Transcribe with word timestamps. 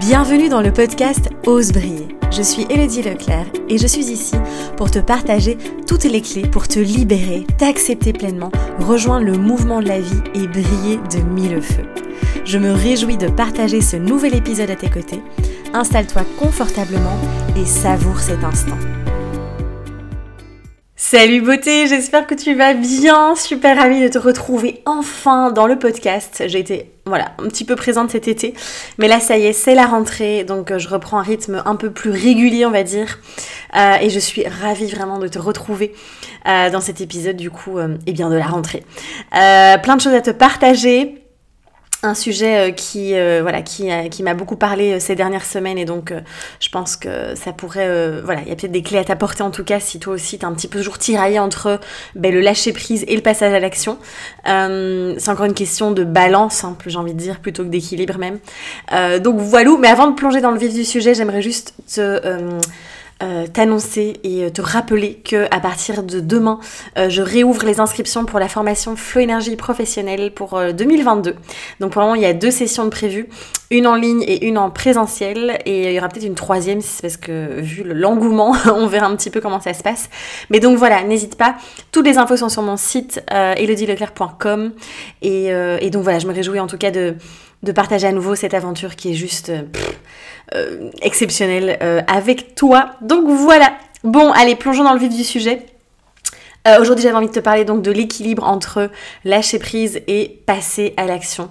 Bienvenue 0.00 0.50
dans 0.50 0.60
le 0.60 0.74
podcast 0.74 1.30
Ose 1.46 1.72
briller. 1.72 2.08
Je 2.30 2.42
suis 2.42 2.66
Elodie 2.68 3.02
Leclerc 3.02 3.46
et 3.70 3.78
je 3.78 3.86
suis 3.86 4.04
ici 4.10 4.36
pour 4.76 4.90
te 4.90 4.98
partager 4.98 5.56
toutes 5.86 6.04
les 6.04 6.20
clés 6.20 6.46
pour 6.46 6.68
te 6.68 6.78
libérer, 6.78 7.46
t'accepter 7.56 8.12
pleinement, 8.12 8.52
rejoindre 8.78 9.24
le 9.24 9.38
mouvement 9.38 9.80
de 9.80 9.88
la 9.88 9.98
vie 9.98 10.20
et 10.34 10.46
briller 10.46 10.98
de 11.10 11.22
mille 11.22 11.62
feux. 11.62 11.86
Je 12.44 12.58
me 12.58 12.72
réjouis 12.72 13.16
de 13.16 13.28
partager 13.28 13.80
ce 13.80 13.96
nouvel 13.96 14.34
épisode 14.34 14.70
à 14.70 14.76
tes 14.76 14.90
côtés. 14.90 15.22
Installe-toi 15.72 16.22
confortablement 16.38 17.18
et 17.56 17.64
savoure 17.64 18.20
cet 18.20 18.44
instant. 18.44 18.76
Salut 20.94 21.40
beauté, 21.40 21.86
j'espère 21.86 22.26
que 22.26 22.34
tu 22.34 22.54
vas 22.54 22.74
bien. 22.74 23.34
Super 23.34 23.78
ravie 23.78 24.02
de 24.02 24.08
te 24.08 24.18
retrouver 24.18 24.82
enfin 24.84 25.50
dans 25.52 25.66
le 25.66 25.78
podcast. 25.78 26.44
J'ai 26.48 26.60
été 26.60 26.95
voilà, 27.06 27.32
un 27.38 27.48
petit 27.48 27.64
peu 27.64 27.76
présente 27.76 28.10
cet 28.10 28.26
été, 28.26 28.54
mais 28.98 29.06
là 29.06 29.20
ça 29.20 29.38
y 29.38 29.46
est, 29.46 29.52
c'est 29.52 29.76
la 29.76 29.86
rentrée, 29.86 30.42
donc 30.42 30.72
euh, 30.72 30.78
je 30.78 30.88
reprends 30.88 31.18
un 31.18 31.22
rythme 31.22 31.62
un 31.64 31.76
peu 31.76 31.92
plus 31.92 32.10
régulier, 32.10 32.66
on 32.66 32.72
va 32.72 32.82
dire, 32.82 33.20
euh, 33.76 33.94
et 34.00 34.10
je 34.10 34.18
suis 34.18 34.46
ravie 34.46 34.90
vraiment 34.90 35.18
de 35.18 35.28
te 35.28 35.38
retrouver 35.38 35.94
euh, 36.48 36.68
dans 36.70 36.80
cet 36.80 37.00
épisode 37.00 37.36
du 37.36 37.50
coup, 37.50 37.78
et 37.78 37.84
eh 38.06 38.12
bien 38.12 38.28
de 38.28 38.34
la 38.34 38.46
rentrée. 38.46 38.82
plein 39.30 39.96
de 39.96 40.00
choses 40.00 40.14
à 40.14 40.20
te 40.20 40.30
partager 40.30 41.25
un 42.02 42.14
sujet 42.14 42.68
euh, 42.68 42.72
qui 42.72 43.14
euh, 43.14 43.40
voilà 43.42 43.62
qui, 43.62 43.88
qui 44.10 44.22
m'a 44.22 44.34
beaucoup 44.34 44.56
parlé 44.56 44.92
euh, 44.92 45.00
ces 45.00 45.14
dernières 45.14 45.44
semaines. 45.44 45.78
Et 45.78 45.84
donc 45.84 46.12
je 46.60 46.68
pense 46.68 46.96
que 46.96 47.34
ça 47.34 47.52
pourrait 47.52 48.20
voilà 48.22 48.42
il 48.42 48.48
y 48.48 48.52
a 48.52 48.56
peut-être 48.56 48.72
des 48.72 48.82
clés 48.82 48.98
à 48.98 49.04
t'apporter 49.04 49.42
en 49.42 49.50
tout 49.50 49.64
cas 49.64 49.80
si 49.80 49.98
toi 49.98 50.14
aussi 50.14 50.38
t'es 50.38 50.44
un 50.44 50.54
petit 50.54 50.68
peu 50.68 50.78
toujours 50.78 50.98
tiraillé 50.98 51.38
entre 51.38 51.80
ben, 52.14 52.32
le 52.32 52.40
lâcher 52.40 52.72
prise 52.72 53.04
et 53.08 53.16
le 53.16 53.22
passage 53.22 53.52
à 53.52 53.60
l'action. 53.60 53.98
C'est 54.44 55.28
encore 55.28 55.46
une 55.46 55.54
question 55.54 55.90
de 55.90 56.04
balance 56.04 56.64
hein, 56.64 56.76
plus 56.78 56.90
j'ai 56.90 56.98
envie 56.98 57.14
de 57.14 57.18
dire 57.18 57.40
plutôt 57.40 57.64
que 57.64 57.68
d'équilibre 57.68 58.18
même. 58.18 58.38
Donc 59.20 59.38
voilà. 59.40 59.66
Mais 59.80 59.88
avant 59.88 60.06
de 60.06 60.14
plonger 60.14 60.40
dans 60.40 60.52
le 60.52 60.58
vif 60.58 60.72
du 60.72 60.84
sujet 60.84 61.14
j'aimerais 61.14 61.42
juste 61.42 61.74
te 61.92 62.20
euh, 63.22 63.46
t'annoncer 63.46 64.20
et 64.24 64.44
euh, 64.44 64.50
te 64.50 64.60
rappeler 64.60 65.14
que 65.14 65.46
à 65.50 65.58
partir 65.58 66.02
de 66.02 66.20
demain, 66.20 66.60
euh, 66.98 67.08
je 67.08 67.22
réouvre 67.22 67.64
les 67.64 67.80
inscriptions 67.80 68.26
pour 68.26 68.38
la 68.38 68.46
formation 68.46 68.94
Flow 68.94 69.22
Énergie 69.22 69.56
professionnelle 69.56 70.34
pour 70.34 70.60
2022. 70.74 71.34
Donc 71.80 71.92
pour 71.92 72.02
le 72.02 72.08
moment, 72.08 72.14
il 72.14 72.20
y 72.20 72.26
a 72.26 72.34
deux 72.34 72.50
sessions 72.50 72.84
de 72.84 72.90
prévues, 72.90 73.30
une 73.70 73.86
en 73.86 73.94
ligne 73.94 74.22
et 74.22 74.44
une 74.46 74.58
en 74.58 74.68
présentiel, 74.68 75.58
et 75.64 75.86
il 75.86 75.92
y 75.94 75.98
aura 75.98 76.10
peut-être 76.10 76.26
une 76.26 76.34
troisième, 76.34 76.80
parce 77.00 77.16
que 77.16 77.58
vu 77.58 77.84
l'engouement, 77.86 78.54
on 78.66 78.86
verra 78.86 79.06
un 79.06 79.16
petit 79.16 79.30
peu 79.30 79.40
comment 79.40 79.60
ça 79.60 79.72
se 79.72 79.82
passe. 79.82 80.10
Mais 80.50 80.60
donc 80.60 80.76
voilà, 80.76 81.02
n'hésite 81.02 81.36
pas. 81.36 81.56
Toutes 81.92 82.06
les 82.06 82.18
infos 82.18 82.36
sont 82.36 82.50
sur 82.50 82.60
mon 82.60 82.76
site 82.76 83.22
elodieleclerc.com 83.30 84.72
et 85.22 85.90
donc 85.90 86.02
voilà, 86.02 86.18
je 86.18 86.26
me 86.26 86.34
réjouis 86.34 86.60
en 86.60 86.66
tout 86.66 86.78
cas 86.78 86.90
de 86.90 87.14
de 87.62 87.72
partager 87.72 88.06
à 88.06 88.12
nouveau 88.12 88.34
cette 88.34 88.54
aventure 88.54 88.96
qui 88.96 89.10
est 89.10 89.14
juste 89.14 89.50
euh, 89.50 89.62
euh, 90.54 90.90
exceptionnelle 91.02 91.78
euh, 91.82 92.02
avec 92.06 92.54
toi. 92.54 92.92
Donc 93.00 93.28
voilà. 93.28 93.72
Bon, 94.04 94.30
allez, 94.32 94.54
plongeons 94.54 94.84
dans 94.84 94.92
le 94.92 95.00
vif 95.00 95.14
du 95.14 95.24
sujet. 95.24 95.66
Euh, 96.66 96.80
aujourd'hui, 96.80 97.04
j'avais 97.04 97.16
envie 97.16 97.28
de 97.28 97.32
te 97.32 97.40
parler 97.40 97.64
donc 97.64 97.82
de 97.82 97.92
l'équilibre 97.92 98.44
entre 98.44 98.90
lâcher 99.24 99.58
prise 99.58 100.00
et 100.08 100.40
passer 100.46 100.94
à 100.96 101.04
l'action. 101.04 101.50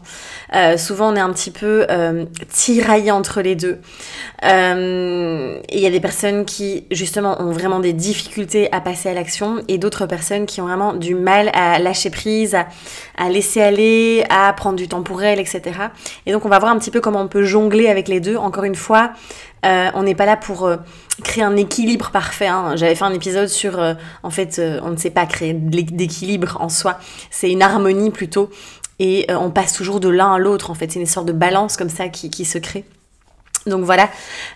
Euh, 0.54 0.78
souvent, 0.78 1.14
on 1.14 1.16
est 1.16 1.22
un 1.22 1.32
petit 1.32 1.52
peu 1.52 1.86
euh, 1.90 2.26
tiraillé 2.50 3.12
entre 3.12 3.42
les 3.42 3.56
deux. 3.56 3.80
il 4.44 5.80
y 5.80 5.86
a 5.86 5.90
des 5.90 6.00
personnes 6.02 6.44
qui, 6.46 6.86
justement, 6.92 7.42
ont 7.42 7.52
vraiment 7.52 7.80
des 7.80 7.94
difficultés 7.94 8.72
à 8.74 8.82
passer 8.82 9.10
à 9.10 9.14
l'action 9.14 9.64
et 9.68 9.78
d'autres 9.78 10.06
personnes 10.06 10.46
qui 10.46 10.60
ont 10.60 10.66
vraiment 10.66 10.94
du 10.94 11.16
mal 11.16 11.50
à 11.54 11.80
lâcher 11.80 12.10
prise, 12.10 12.54
à, 12.54 12.68
à, 13.18 13.30
laisser 13.30 13.62
aller, 13.62 14.26
à 14.30 14.52
prendre 14.54 14.76
du 14.76 14.90
temps 14.90 15.04
pour 15.04 15.24
elles, 15.24 15.40
etc. 15.40 15.62
Et 16.26 16.34
donc, 16.34 16.46
on 16.46 16.50
va 16.50 16.60
voir 16.60 16.72
un 16.72 16.78
petit 16.78 16.92
peu 16.92 17.00
comment 17.00 17.22
on 17.22 17.28
peut 17.28 17.44
jongler 17.44 17.88
avec 17.88 18.10
les 18.10 18.20
deux. 18.20 18.36
Encore 18.36 18.66
une 18.66 18.76
fois, 18.76 19.12
euh, 19.66 19.89
on 19.95 20.03
n'est 20.03 20.16
pas 20.16 20.25
là 20.25 20.38
pour 20.38 20.66
euh, 20.66 20.78
créer 21.23 21.44
un 21.44 21.56
équilibre 21.56 22.11
parfait. 22.11 22.47
Hein. 22.47 22.75
J'avais 22.75 22.96
fait 22.96 23.03
un 23.03 23.13
épisode 23.13 23.47
sur, 23.47 23.80
euh, 23.80 23.94
en 24.24 24.30
fait, 24.30 24.62
on 24.84 24.91
ne 24.91 24.97
sait 24.97 25.09
pas 25.09 25.25
créer 25.25 25.53
d'équilibre 25.53 26.57
en 26.59 26.69
soi. 26.69 27.00
C'est 27.31 27.52
une 27.52 27.62
harmonie 27.62 28.12
plutôt. 28.12 28.50
Et 29.00 29.28
on 29.30 29.50
passe 29.50 29.74
toujours 29.74 30.00
de 30.00 30.07
l'un 30.07 30.35
à 30.35 30.38
l'autre, 30.38 30.69
en 30.72 30.74
fait. 30.74 30.90
C'est 30.91 31.00
une 31.00 31.06
sorte 31.06 31.25
de 31.25 31.34
balance 31.34 31.75
comme 31.75 31.90
ça 31.90 32.07
qui, 32.07 32.46
se 32.46 32.57
crée. 32.57 32.85
Donc 33.66 33.84
voilà, 33.84 34.09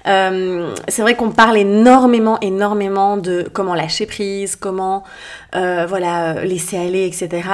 c'est 0.06 1.02
vrai 1.02 1.16
qu'on 1.16 1.32
parle 1.32 1.58
énormément, 1.58 2.40
énormément 2.40 3.18
de 3.18 3.50
comment 3.52 3.76
lâcher 3.76 4.06
prise, 4.06 4.56
comment 4.56 5.04
voilà 5.52 6.46
laisser 6.46 6.78
aller, 6.78 7.06
etc. 7.06 7.50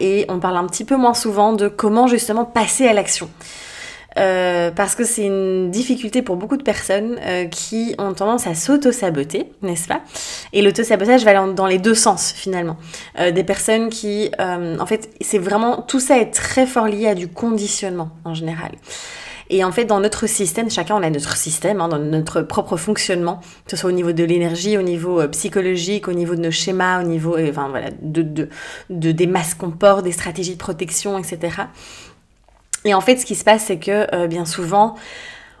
Et 0.00 0.24
on 0.30 0.38
parle 0.38 0.56
un 0.56 0.66
petit 0.66 0.86
peu 0.86 0.96
moins 0.96 1.12
souvent 1.12 1.52
de 1.52 1.68
comment 1.68 2.06
justement 2.06 2.46
passer 2.46 2.86
à 2.86 2.94
l'action. 2.94 3.28
Euh, 4.18 4.70
parce 4.70 4.94
que 4.94 5.04
c'est 5.04 5.24
une 5.24 5.70
difficulté 5.70 6.22
pour 6.22 6.36
beaucoup 6.36 6.56
de 6.56 6.62
personnes 6.62 7.18
euh, 7.24 7.46
qui 7.46 7.94
ont 7.98 8.12
tendance 8.12 8.46
à 8.46 8.54
s'auto-saboter, 8.54 9.52
n'est-ce 9.62 9.86
pas? 9.86 10.00
Et 10.52 10.62
l'auto-sabotage 10.62 11.24
va 11.24 11.46
dans 11.52 11.66
les 11.66 11.78
deux 11.78 11.94
sens 11.94 12.32
finalement. 12.32 12.76
Euh, 13.18 13.30
des 13.30 13.44
personnes 13.44 13.88
qui, 13.88 14.30
en 14.38 14.86
fait, 14.86 15.10
c'est 15.20 15.38
vraiment, 15.38 15.82
tout 15.82 16.00
ça 16.00 16.18
est 16.18 16.32
très 16.32 16.66
fort 16.66 16.86
lié 16.86 17.06
à 17.06 17.14
du 17.14 17.28
conditionnement 17.28 18.10
en 18.24 18.34
général. 18.34 18.72
Et 19.52 19.64
en 19.64 19.72
fait, 19.72 19.84
dans 19.84 19.98
notre 19.98 20.28
système, 20.28 20.70
chacun 20.70 20.94
on 20.94 21.02
a 21.02 21.10
notre 21.10 21.36
système, 21.36 21.80
hein, 21.80 21.88
dans 21.88 21.98
notre 21.98 22.42
propre 22.42 22.76
fonctionnement, 22.76 23.40
que 23.64 23.72
ce 23.72 23.76
soit 23.76 23.90
au 23.90 23.92
niveau 23.92 24.12
de 24.12 24.22
l'énergie, 24.22 24.78
au 24.78 24.82
niveau 24.82 25.26
psychologique, 25.28 26.06
au 26.06 26.12
niveau 26.12 26.36
de 26.36 26.40
nos 26.40 26.52
schémas, 26.52 27.02
au 27.02 27.06
niveau, 27.06 27.36
enfin 27.36 27.68
voilà, 27.68 27.90
de, 28.00 28.22
de, 28.22 28.48
de 28.90 29.10
des 29.10 29.26
masques 29.26 29.58
qu'on 29.58 29.72
porte, 29.72 30.04
des 30.04 30.12
stratégies 30.12 30.52
de 30.52 30.58
protection, 30.58 31.18
etc. 31.18 31.62
Et 32.84 32.94
en 32.94 33.00
fait, 33.00 33.16
ce 33.16 33.26
qui 33.26 33.34
se 33.34 33.44
passe, 33.44 33.64
c'est 33.66 33.78
que 33.78 34.14
euh, 34.14 34.26
bien 34.26 34.44
souvent, 34.44 34.94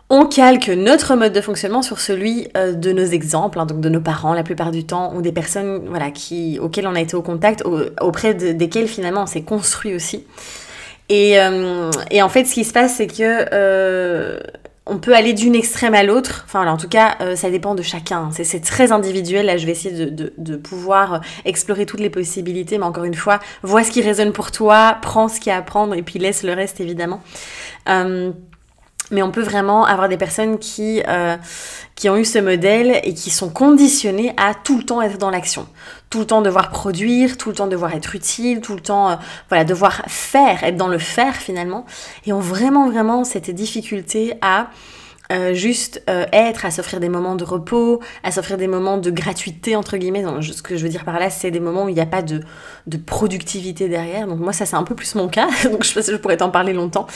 on 0.08 0.26
calque 0.26 0.68
notre 0.68 1.14
mode 1.14 1.32
de 1.32 1.40
fonctionnement 1.40 1.82
sur 1.82 2.00
celui 2.00 2.48
euh, 2.56 2.72
de 2.72 2.92
nos 2.92 3.04
exemples, 3.04 3.58
hein, 3.58 3.66
donc 3.66 3.80
de 3.80 3.88
nos 3.88 4.00
parents 4.00 4.34
la 4.34 4.42
plupart 4.42 4.70
du 4.70 4.84
temps, 4.84 5.14
ou 5.14 5.22
des 5.22 5.32
personnes 5.32 5.86
voilà, 5.88 6.10
qui, 6.10 6.58
auxquelles 6.60 6.86
on 6.86 6.94
a 6.94 7.00
été 7.00 7.14
au 7.16 7.22
contact, 7.22 7.62
auprès 8.00 8.34
desquelles 8.34 8.88
finalement 8.88 9.22
on 9.22 9.26
s'est 9.26 9.42
construit 9.42 9.94
aussi. 9.94 10.24
Et, 11.08 11.40
euh, 11.40 11.90
et, 12.10 12.22
en 12.22 12.28
fait, 12.28 12.44
ce 12.44 12.54
qui 12.54 12.64
se 12.64 12.72
passe, 12.72 12.94
c'est 12.96 13.08
que 13.08 14.40
on 14.90 14.98
peut 14.98 15.14
aller 15.14 15.32
d'une 15.32 15.54
extrême 15.54 15.94
à 15.94 16.02
l'autre. 16.02 16.42
Enfin, 16.46 16.66
en 16.66 16.76
tout 16.76 16.88
cas, 16.88 17.16
euh, 17.20 17.36
ça 17.36 17.48
dépend 17.48 17.76
de 17.76 17.82
chacun. 17.82 18.30
C'est 18.32 18.60
très 18.60 18.90
individuel. 18.90 19.46
Là, 19.46 19.56
je 19.56 19.64
vais 19.64 19.72
essayer 19.72 20.10
de, 20.10 20.56
pouvoir 20.56 21.14
euh, 21.14 21.18
explorer 21.44 21.86
toutes 21.86 22.00
les 22.00 22.10
possibilités. 22.10 22.76
Mais 22.76 22.84
encore 22.84 23.04
une 23.04 23.14
fois, 23.14 23.38
vois 23.62 23.84
ce 23.84 23.92
qui 23.92 24.02
résonne 24.02 24.32
pour 24.32 24.50
toi, 24.50 24.98
prends 25.00 25.28
ce 25.28 25.38
qu'il 25.38 25.50
y 25.50 25.54
a 25.54 25.58
à 25.58 25.62
prendre 25.62 25.94
et 25.94 26.02
puis 26.02 26.18
laisse 26.18 26.42
le 26.42 26.52
reste, 26.52 26.80
évidemment. 26.80 27.22
Euh, 27.88 28.32
mais 29.10 29.22
on 29.22 29.30
peut 29.30 29.42
vraiment 29.42 29.84
avoir 29.84 30.08
des 30.08 30.16
personnes 30.16 30.58
qui, 30.58 31.02
euh, 31.08 31.36
qui 31.94 32.08
ont 32.08 32.16
eu 32.16 32.24
ce 32.24 32.38
modèle 32.38 33.00
et 33.04 33.14
qui 33.14 33.30
sont 33.30 33.50
conditionnées 33.50 34.32
à 34.36 34.54
tout 34.54 34.78
le 34.78 34.84
temps 34.84 35.02
être 35.02 35.18
dans 35.18 35.30
l'action, 35.30 35.66
tout 36.08 36.20
le 36.20 36.26
temps 36.26 36.42
devoir 36.42 36.70
produire, 36.70 37.36
tout 37.36 37.50
le 37.50 37.54
temps 37.56 37.66
devoir 37.66 37.94
être 37.94 38.14
utile, 38.14 38.60
tout 38.60 38.74
le 38.74 38.80
temps 38.80 39.10
euh, 39.10 39.16
voilà 39.48 39.64
devoir 39.64 40.02
faire, 40.06 40.64
être 40.64 40.76
dans 40.76 40.88
le 40.88 40.98
faire 40.98 41.34
finalement, 41.36 41.86
et 42.26 42.32
ont 42.32 42.40
vraiment 42.40 42.88
vraiment 42.88 43.24
cette 43.24 43.50
difficulté 43.50 44.34
à 44.42 44.68
euh, 45.30 45.54
juste 45.54 46.02
euh, 46.10 46.26
être, 46.32 46.64
à 46.64 46.70
s'offrir 46.70 47.00
des 47.00 47.08
moments 47.08 47.36
de 47.36 47.44
repos, 47.44 48.00
à 48.24 48.32
s'offrir 48.32 48.56
des 48.56 48.66
moments 48.66 48.98
de 48.98 49.10
gratuité, 49.10 49.76
entre 49.76 49.96
guillemets. 49.96 50.24
Ce 50.40 50.62
que 50.62 50.76
je 50.76 50.82
veux 50.82 50.88
dire 50.88 51.04
par 51.04 51.18
là, 51.18 51.30
c'est 51.30 51.50
des 51.50 51.60
moments 51.60 51.84
où 51.84 51.88
il 51.88 51.94
n'y 51.94 52.00
a 52.00 52.06
pas 52.06 52.22
de, 52.22 52.40
de, 52.86 52.96
productivité 52.96 53.88
derrière. 53.88 54.26
Donc 54.26 54.40
moi, 54.40 54.52
ça, 54.52 54.66
c'est 54.66 54.76
un 54.76 54.82
peu 54.82 54.94
plus 54.94 55.14
mon 55.14 55.28
cas. 55.28 55.48
Donc 55.64 55.84
je, 55.84 56.00
je 56.00 56.16
pourrais 56.16 56.36
t'en 56.36 56.50
parler 56.50 56.72
longtemps. 56.72 57.06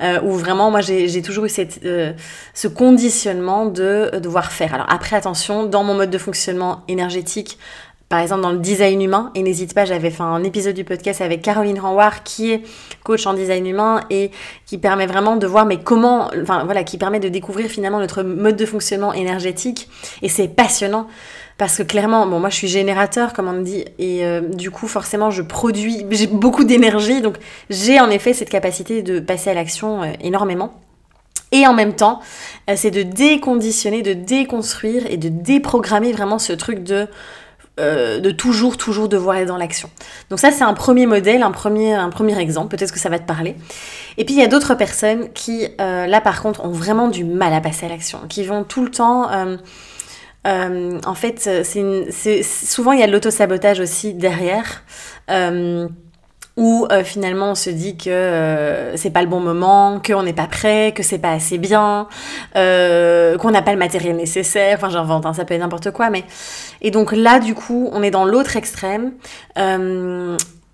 Euh, 0.00 0.20
où 0.22 0.32
vraiment, 0.32 0.70
moi, 0.70 0.80
j'ai 0.80 1.22
toujours 1.22 1.46
eu 1.46 1.48
cette, 1.48 1.80
euh, 1.84 2.12
ce 2.54 2.68
conditionnement 2.68 3.66
de 3.66 4.10
devoir 4.18 4.52
faire. 4.52 4.74
Alors 4.74 4.86
après, 4.90 5.16
attention, 5.16 5.64
dans 5.64 5.84
mon 5.84 5.94
mode 5.94 6.10
de 6.10 6.18
fonctionnement 6.18 6.82
énergétique, 6.88 7.58
par 8.12 8.20
exemple 8.20 8.42
dans 8.42 8.52
le 8.52 8.58
design 8.58 9.00
humain. 9.00 9.30
Et 9.34 9.42
n'hésite 9.42 9.72
pas, 9.72 9.86
j'avais 9.86 10.10
fait 10.10 10.22
un 10.22 10.44
épisode 10.44 10.74
du 10.74 10.84
podcast 10.84 11.22
avec 11.22 11.40
Caroline 11.40 11.80
Renwar 11.80 12.24
qui 12.24 12.52
est 12.52 12.60
coach 13.04 13.26
en 13.26 13.32
design 13.32 13.66
humain 13.66 14.02
et 14.10 14.30
qui 14.66 14.76
permet 14.76 15.06
vraiment 15.06 15.36
de 15.36 15.46
voir 15.46 15.64
mais 15.64 15.78
comment, 15.78 16.30
enfin 16.42 16.64
voilà, 16.66 16.84
qui 16.84 16.98
permet 16.98 17.20
de 17.20 17.30
découvrir 17.30 17.70
finalement 17.70 18.00
notre 18.00 18.22
mode 18.22 18.56
de 18.56 18.66
fonctionnement 18.66 19.14
énergétique. 19.14 19.88
Et 20.20 20.28
c'est 20.28 20.48
passionnant. 20.48 21.06
Parce 21.56 21.78
que 21.78 21.84
clairement, 21.84 22.26
bon, 22.26 22.38
moi 22.38 22.50
je 22.50 22.56
suis 22.56 22.68
générateur, 22.68 23.32
comme 23.32 23.48
on 23.48 23.62
dit, 23.62 23.86
et 23.98 24.26
euh, 24.26 24.42
du 24.42 24.70
coup, 24.70 24.88
forcément, 24.88 25.30
je 25.30 25.40
produis, 25.40 26.04
j'ai 26.10 26.26
beaucoup 26.26 26.64
d'énergie, 26.64 27.22
donc 27.22 27.36
j'ai 27.70 27.98
en 27.98 28.10
effet 28.10 28.34
cette 28.34 28.50
capacité 28.50 29.02
de 29.02 29.20
passer 29.20 29.48
à 29.48 29.54
l'action 29.54 30.02
euh, 30.02 30.08
énormément. 30.20 30.74
Et 31.52 31.66
en 31.66 31.74
même 31.74 31.94
temps, 31.94 32.20
euh, 32.68 32.74
c'est 32.76 32.90
de 32.90 33.02
déconditionner, 33.02 34.02
de 34.02 34.14
déconstruire 34.14 35.04
et 35.08 35.18
de 35.18 35.28
déprogrammer 35.28 36.12
vraiment 36.12 36.38
ce 36.38 36.52
truc 36.52 36.82
de 36.82 37.06
euh, 37.80 38.20
de 38.20 38.30
toujours, 38.30 38.76
toujours 38.76 39.08
devoir 39.08 39.36
être 39.36 39.48
dans 39.48 39.56
l'action. 39.56 39.88
Donc 40.28 40.38
ça, 40.40 40.50
c'est 40.50 40.64
un 40.64 40.74
premier 40.74 41.06
modèle, 41.06 41.42
un 41.42 41.50
premier, 41.50 41.94
un 41.94 42.10
premier 42.10 42.38
exemple. 42.38 42.76
Peut-être 42.76 42.92
que 42.92 42.98
ça 42.98 43.08
va 43.08 43.18
te 43.18 43.26
parler. 43.26 43.56
Et 44.18 44.26
puis, 44.26 44.34
il 44.34 44.40
y 44.40 44.44
a 44.44 44.46
d'autres 44.46 44.74
personnes 44.74 45.32
qui, 45.32 45.68
euh, 45.80 46.06
là, 46.06 46.20
par 46.20 46.42
contre, 46.42 46.64
ont 46.64 46.70
vraiment 46.70 47.08
du 47.08 47.24
mal 47.24 47.54
à 47.54 47.60
passer 47.60 47.86
à 47.86 47.88
l'action, 47.88 48.20
qui 48.28 48.44
vont 48.44 48.64
tout 48.64 48.84
le 48.84 48.90
temps... 48.90 49.30
Euh, 50.44 50.98
en 51.06 51.14
fait, 51.14 51.38
c'est 51.62 52.42
souvent, 52.42 52.90
il 52.90 52.98
y 52.98 53.02
a 53.04 53.06
de 53.06 53.12
l'autosabotage 53.12 53.78
aussi 53.78 54.12
derrière. 54.12 54.82
Où 56.62 56.86
euh, 56.92 57.02
finalement 57.02 57.50
on 57.50 57.54
se 57.56 57.70
dit 57.70 57.96
que 57.96 58.08
euh, 58.08 58.96
c'est 58.96 59.10
pas 59.10 59.22
le 59.22 59.26
bon 59.26 59.40
moment, 59.40 60.00
qu'on 60.00 60.22
n'est 60.22 60.32
pas 60.32 60.46
prêt, 60.46 60.92
que 60.94 61.02
c'est 61.02 61.18
pas 61.18 61.32
assez 61.32 61.58
bien, 61.58 62.06
euh, 62.54 63.36
qu'on 63.36 63.50
n'a 63.50 63.62
pas 63.62 63.72
le 63.72 63.80
matériel 63.80 64.14
nécessaire, 64.14 64.76
enfin 64.78 64.88
j'invente, 64.88 65.26
hein, 65.26 65.32
ça 65.32 65.44
peut 65.44 65.54
être 65.54 65.60
n'importe 65.60 65.90
quoi, 65.90 66.08
mais... 66.08 66.22
Et 66.80 66.92
donc 66.92 67.10
là 67.10 67.40
du 67.40 67.56
coup 67.56 67.90
on 67.92 68.00
est 68.04 68.12
dans 68.12 68.24
l'autre 68.24 68.56
extrême, 68.56 69.10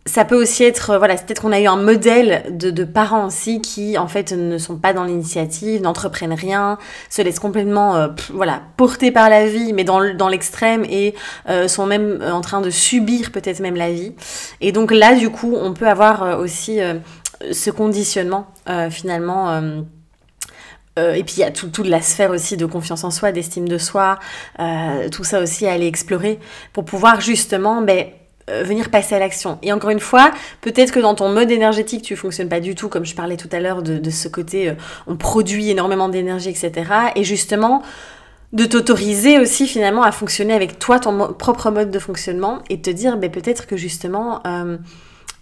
ça 0.08 0.24
peut 0.24 0.40
aussi 0.40 0.64
être, 0.64 0.96
voilà, 0.96 1.16
c'est 1.16 1.26
peut-être 1.26 1.42
qu'on 1.42 1.52
a 1.52 1.60
eu 1.60 1.66
un 1.66 1.76
modèle 1.76 2.44
de, 2.50 2.84
parents 2.84 3.26
aussi 3.26 3.60
qui, 3.60 3.98
en 3.98 4.08
fait, 4.08 4.32
ne 4.32 4.56
sont 4.56 4.76
pas 4.76 4.92
dans 4.92 5.04
l'initiative, 5.04 5.82
n'entreprennent 5.82 6.32
rien, 6.32 6.78
se 7.10 7.20
laissent 7.20 7.38
complètement, 7.38 7.96
euh, 7.96 8.08
voilà, 8.32 8.62
porter 8.76 9.12
par 9.12 9.28
la 9.28 9.46
vie, 9.46 9.72
mais 9.72 9.84
dans, 9.84 10.28
l'extrême 10.28 10.84
et 10.88 11.14
euh, 11.48 11.68
sont 11.68 11.86
même 11.86 12.22
en 12.22 12.40
train 12.40 12.60
de 12.60 12.70
subir 12.70 13.30
peut-être 13.30 13.60
même 13.60 13.76
la 13.76 13.92
vie. 13.92 14.14
Et 14.60 14.72
donc 14.72 14.90
là, 14.90 15.14
du 15.14 15.30
coup, 15.30 15.54
on 15.60 15.74
peut 15.74 15.88
avoir 15.88 16.22
euh, 16.22 16.36
aussi 16.36 16.80
ce 17.52 17.70
conditionnement, 17.70 18.46
finalement. 18.90 19.60
et 20.96 21.22
puis 21.22 21.34
il 21.36 21.40
y 21.40 21.44
a 21.44 21.50
tout, 21.50 21.68
toute 21.68 21.86
la 21.86 22.00
sphère 22.00 22.30
aussi 22.30 22.56
de 22.56 22.66
confiance 22.66 23.04
en 23.04 23.10
soi, 23.10 23.30
d'estime 23.30 23.68
de 23.68 23.78
soi, 23.78 24.18
tout 25.12 25.24
ça 25.24 25.40
aussi 25.40 25.66
à 25.66 25.72
aller 25.72 25.86
explorer 25.86 26.40
pour 26.72 26.84
pouvoir 26.84 27.20
justement 27.20 27.82
ben, 27.82 28.06
euh, 28.06 28.17
venir 28.64 28.90
passer 28.90 29.14
à 29.14 29.18
l'action. 29.18 29.58
Et 29.62 29.72
encore 29.72 29.90
une 29.90 30.00
fois, 30.00 30.30
peut-être 30.60 30.92
que 30.92 31.00
dans 31.00 31.14
ton 31.14 31.28
mode 31.28 31.50
énergétique, 31.50 32.02
tu 32.02 32.16
fonctionnes 32.16 32.48
pas 32.48 32.60
du 32.60 32.74
tout, 32.74 32.88
comme 32.88 33.04
je 33.04 33.14
parlais 33.14 33.36
tout 33.36 33.48
à 33.52 33.60
l'heure 33.60 33.82
de, 33.82 34.10
ce 34.10 34.28
côté, 34.28 34.68
euh, 34.68 34.74
on 35.06 35.16
produit 35.16 35.70
énormément 35.70 36.08
d'énergie, 36.08 36.50
etc. 36.50 36.72
Et 37.16 37.24
justement, 37.24 37.82
de 38.52 38.64
t'autoriser 38.64 39.38
aussi 39.38 39.66
finalement 39.66 40.02
à 40.02 40.12
fonctionner 40.12 40.54
avec 40.54 40.78
toi, 40.78 40.98
ton 40.98 41.32
propre 41.34 41.70
mode 41.70 41.90
de 41.90 41.98
fonctionnement, 41.98 42.60
et 42.70 42.80
te 42.80 42.90
dire, 42.90 43.16
ben, 43.16 43.30
peut-être 43.30 43.66
que 43.66 43.76
justement, 43.76 44.42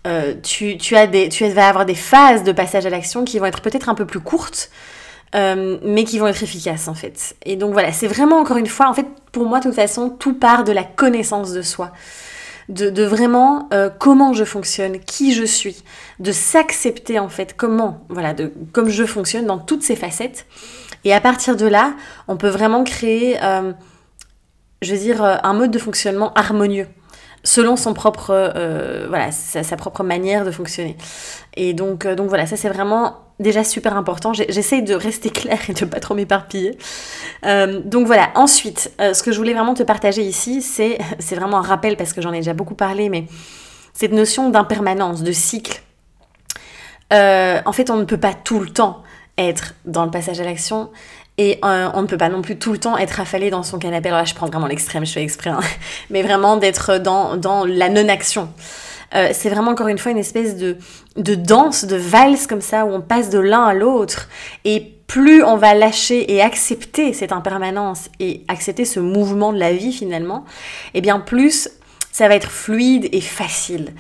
euh, 0.07 0.35
tu, 0.43 0.97
as 0.97 1.07
des, 1.07 1.29
tu 1.29 1.49
vas 1.49 1.69
avoir 1.69 1.87
des 1.87 1.95
phases 1.95 2.43
de 2.45 2.53
passage 2.53 2.87
à 2.87 2.91
l'action 2.91 3.25
qui 3.25 3.39
vont 3.39 3.47
être 3.47 3.61
peut-être 3.61 3.89
un 3.89 3.95
peu 3.95 4.07
plus 4.07 4.21
courtes, 4.21 4.71
mais 5.35 6.05
qui 6.05 6.19
vont 6.19 6.27
être 6.29 6.43
efficaces 6.43 6.89
en 6.89 6.95
fait. 6.95 7.37
Et 7.45 7.57
donc 7.57 7.73
voilà, 7.75 7.93
c'est 7.93 8.07
vraiment 8.07 8.39
encore 8.39 8.57
une 8.57 8.67
fois, 8.67 8.89
en 8.89 8.95
fait, 8.95 9.07
pour 9.33 9.45
moi, 9.45 9.59
de 9.59 9.65
toute 9.65 9.75
façon, 9.75 10.09
tout 10.09 10.33
part 10.33 10.65
de 10.65 10.73
la 10.73 10.83
connaissance 10.83 11.53
de 11.53 11.63
soi 11.63 11.93
de, 12.69 13.05
vraiment 13.05 13.69
euh, 13.73 13.91
comment 13.91 14.33
je 14.33 14.45
fonctionne, 14.45 14.99
qui 15.01 15.35
je 15.35 15.45
suis, 15.45 15.85
de 16.19 16.33
s'accepter 16.33 17.19
en 17.19 17.29
fait 17.29 17.55
comment, 17.57 18.05
voilà, 18.09 18.35
de 18.35 18.53
comme 18.73 18.89
je 18.89 19.05
fonctionne 19.05 19.47
dans 19.47 19.59
toutes 19.59 19.83
ces 19.83 19.97
facettes. 19.97 20.47
Et 21.05 21.15
à 21.15 21.21
partir 21.21 21.57
de 21.57 21.67
là, 21.67 21.95
on 22.27 22.37
peut 22.37 22.49
vraiment 22.49 22.83
créer, 22.83 23.43
euh, 23.43 23.73
je 24.83 24.93
veux 24.93 24.99
dire, 24.99 25.23
euh, 25.23 25.37
un 25.43 25.55
mode 25.55 25.71
de 25.71 25.79
fonctionnement 25.79 26.33
harmonieux 26.35 26.89
selon 27.45 27.77
son 27.77 27.95
propre, 27.95 28.33
voilà, 29.09 29.31
sa, 29.31 29.77
propre 29.77 30.03
manière 30.03 30.45
de 30.45 30.51
fonctionner. 30.51 30.97
Et 31.55 31.75
donc, 31.75 32.05
donc 32.05 32.29
voilà, 32.29 32.45
ça 32.45 32.57
c'est 32.57 32.69
vraiment 32.69 33.26
déjà 33.39 33.65
super 33.65 33.97
important. 33.97 34.33
J'essaye 34.33 34.83
de 34.83 34.95
rester 34.95 35.31
claire 35.31 35.69
et 35.69 35.75
de 35.75 35.85
pas 35.85 36.01
trop 36.01 36.15
m'éparpiller. 36.15 36.79
Euh, 37.45 37.81
donc 37.85 38.07
voilà, 38.07 38.31
ensuite, 38.35 38.93
euh, 39.01 39.15
ce 39.15 39.23
que 39.23 39.33
je 39.33 39.39
voulais 39.39 39.53
vraiment 39.53 39.75
te 39.75 39.83
partager 39.83 40.23
ici, 40.23 40.63
c'est 40.63 40.99
vraiment 41.35 41.59
un 41.59 41.63
rappel 41.63 41.97
parce 41.97 42.13
que 42.13 42.23
j'en 42.23 42.33
ai 42.33 42.39
déjà 42.39 42.55
beaucoup 42.55 42.75
parlé, 42.75 43.09
mais 43.09 43.27
cette 43.93 44.13
notion 44.13 44.51
d'impermanence, 44.51 45.23
de 45.23 45.33
cycle. 45.33 45.83
Euh, 47.13 47.61
en 47.65 47.73
fait, 47.73 47.91
on 47.91 47.97
ne 47.97 48.05
peut 48.05 48.19
pas 48.19 48.35
tout 48.35 48.61
le 48.61 48.71
temps 48.71 49.03
être 49.39 49.75
dans 49.85 50.05
le 50.05 50.11
passage 50.11 50.41
à 50.41 50.45
l'action 50.45 50.91
et 51.39 51.61
on 51.63 52.01
ne 52.01 52.07
peut 52.07 52.17
pas 52.17 52.31
non 52.31 52.41
plus 52.41 52.59
tout 52.59 52.73
le 52.73 52.79
temps 52.79 52.97
être 52.97 53.21
affalé 53.21 53.51
dans 53.51 53.63
son 53.63 53.79
canapé. 53.79 54.09
Là, 54.09 54.25
je 54.25 54.35
prends 54.35 54.47
vraiment 54.47 54.67
l'extrême, 54.67 55.05
je 55.05 55.13
fais 55.13 55.23
exprès, 55.23 55.51
hein. 55.51 55.61
mais 56.11 56.23
vraiment 56.23 56.57
d'être 56.57 56.97
dans, 56.97 57.37
dans 57.37 57.67
la 57.67 57.91
non-action. 57.91 58.49
Euh, 59.15 59.29
c'est 59.33 59.49
vraiment 59.49 59.71
encore 59.71 59.89
une 59.89 59.99
fois 59.99 60.13
une 60.13 60.19
espèce 60.19 60.57
de, 60.57 60.77
de 61.17 61.35
danse, 61.35 61.85
de 61.85 61.97
valse 61.97 62.47
comme 62.47 62.61
ça, 62.61 62.85
où 62.85 62.91
on 62.91 63.01
passe 63.01 63.31
de 63.31 63.39
l'un 63.39 63.65
à 63.65 63.75
l'autre. 63.75 64.29
Et 64.65 64.93
plus 65.07 65.43
on 65.45 65.57
va 65.57 65.75
lâcher 65.75 66.33
et 66.33 66.43
accepter 66.43 67.13
cette 67.13 67.33
impermanence 67.33 68.09
et 68.19 68.43
accepter 68.49 68.85
ce 68.85 69.01
mouvement 69.01 69.53
de 69.53 69.59
la 69.59 69.73
vie 69.73 69.93
finalement, 69.93 70.45
et 70.95 70.99
eh 70.99 71.01
bien 71.01 71.21
plus 71.21 71.71
ça 72.11 72.29
va 72.29 72.35
être 72.35 72.51
fluide 72.51 73.11
et 73.13 73.21
facile. 73.21 73.93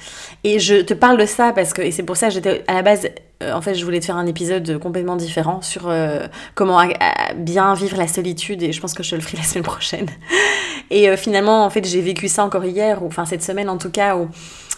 Et 0.42 0.58
je 0.58 0.80
te 0.80 0.94
parle 0.94 1.18
de 1.18 1.26
ça 1.26 1.52
parce 1.52 1.74
que, 1.74 1.82
et 1.82 1.90
c'est 1.90 2.02
pour 2.02 2.16
ça 2.16 2.28
que 2.28 2.32
j'étais 2.32 2.64
à 2.66 2.72
la 2.72 2.80
base, 2.80 3.06
euh, 3.42 3.52
en 3.52 3.60
fait, 3.60 3.74
je 3.74 3.84
voulais 3.84 4.00
te 4.00 4.06
faire 4.06 4.16
un 4.16 4.24
épisode 4.24 4.78
complètement 4.78 5.16
différent 5.16 5.60
sur 5.60 5.90
euh, 5.90 6.26
comment 6.54 6.80
bien 7.36 7.74
vivre 7.74 7.98
la 7.98 8.08
solitude 8.08 8.62
et 8.62 8.72
je 8.72 8.80
pense 8.80 8.94
que 8.94 9.02
je 9.02 9.16
le 9.16 9.20
ferai 9.20 9.36
la 9.42 9.42
semaine 9.42 9.64
prochaine. 9.64 10.06
Et 10.90 11.14
finalement, 11.18 11.66
en 11.66 11.68
fait, 11.68 11.84
j'ai 11.86 12.00
vécu 12.00 12.26
ça 12.28 12.42
encore 12.42 12.64
hier, 12.64 13.02
ou 13.02 13.06
enfin 13.06 13.26
cette 13.26 13.42
semaine 13.42 13.68
en 13.68 13.76
tout 13.76 13.90
cas, 13.90 14.16
où 14.16 14.30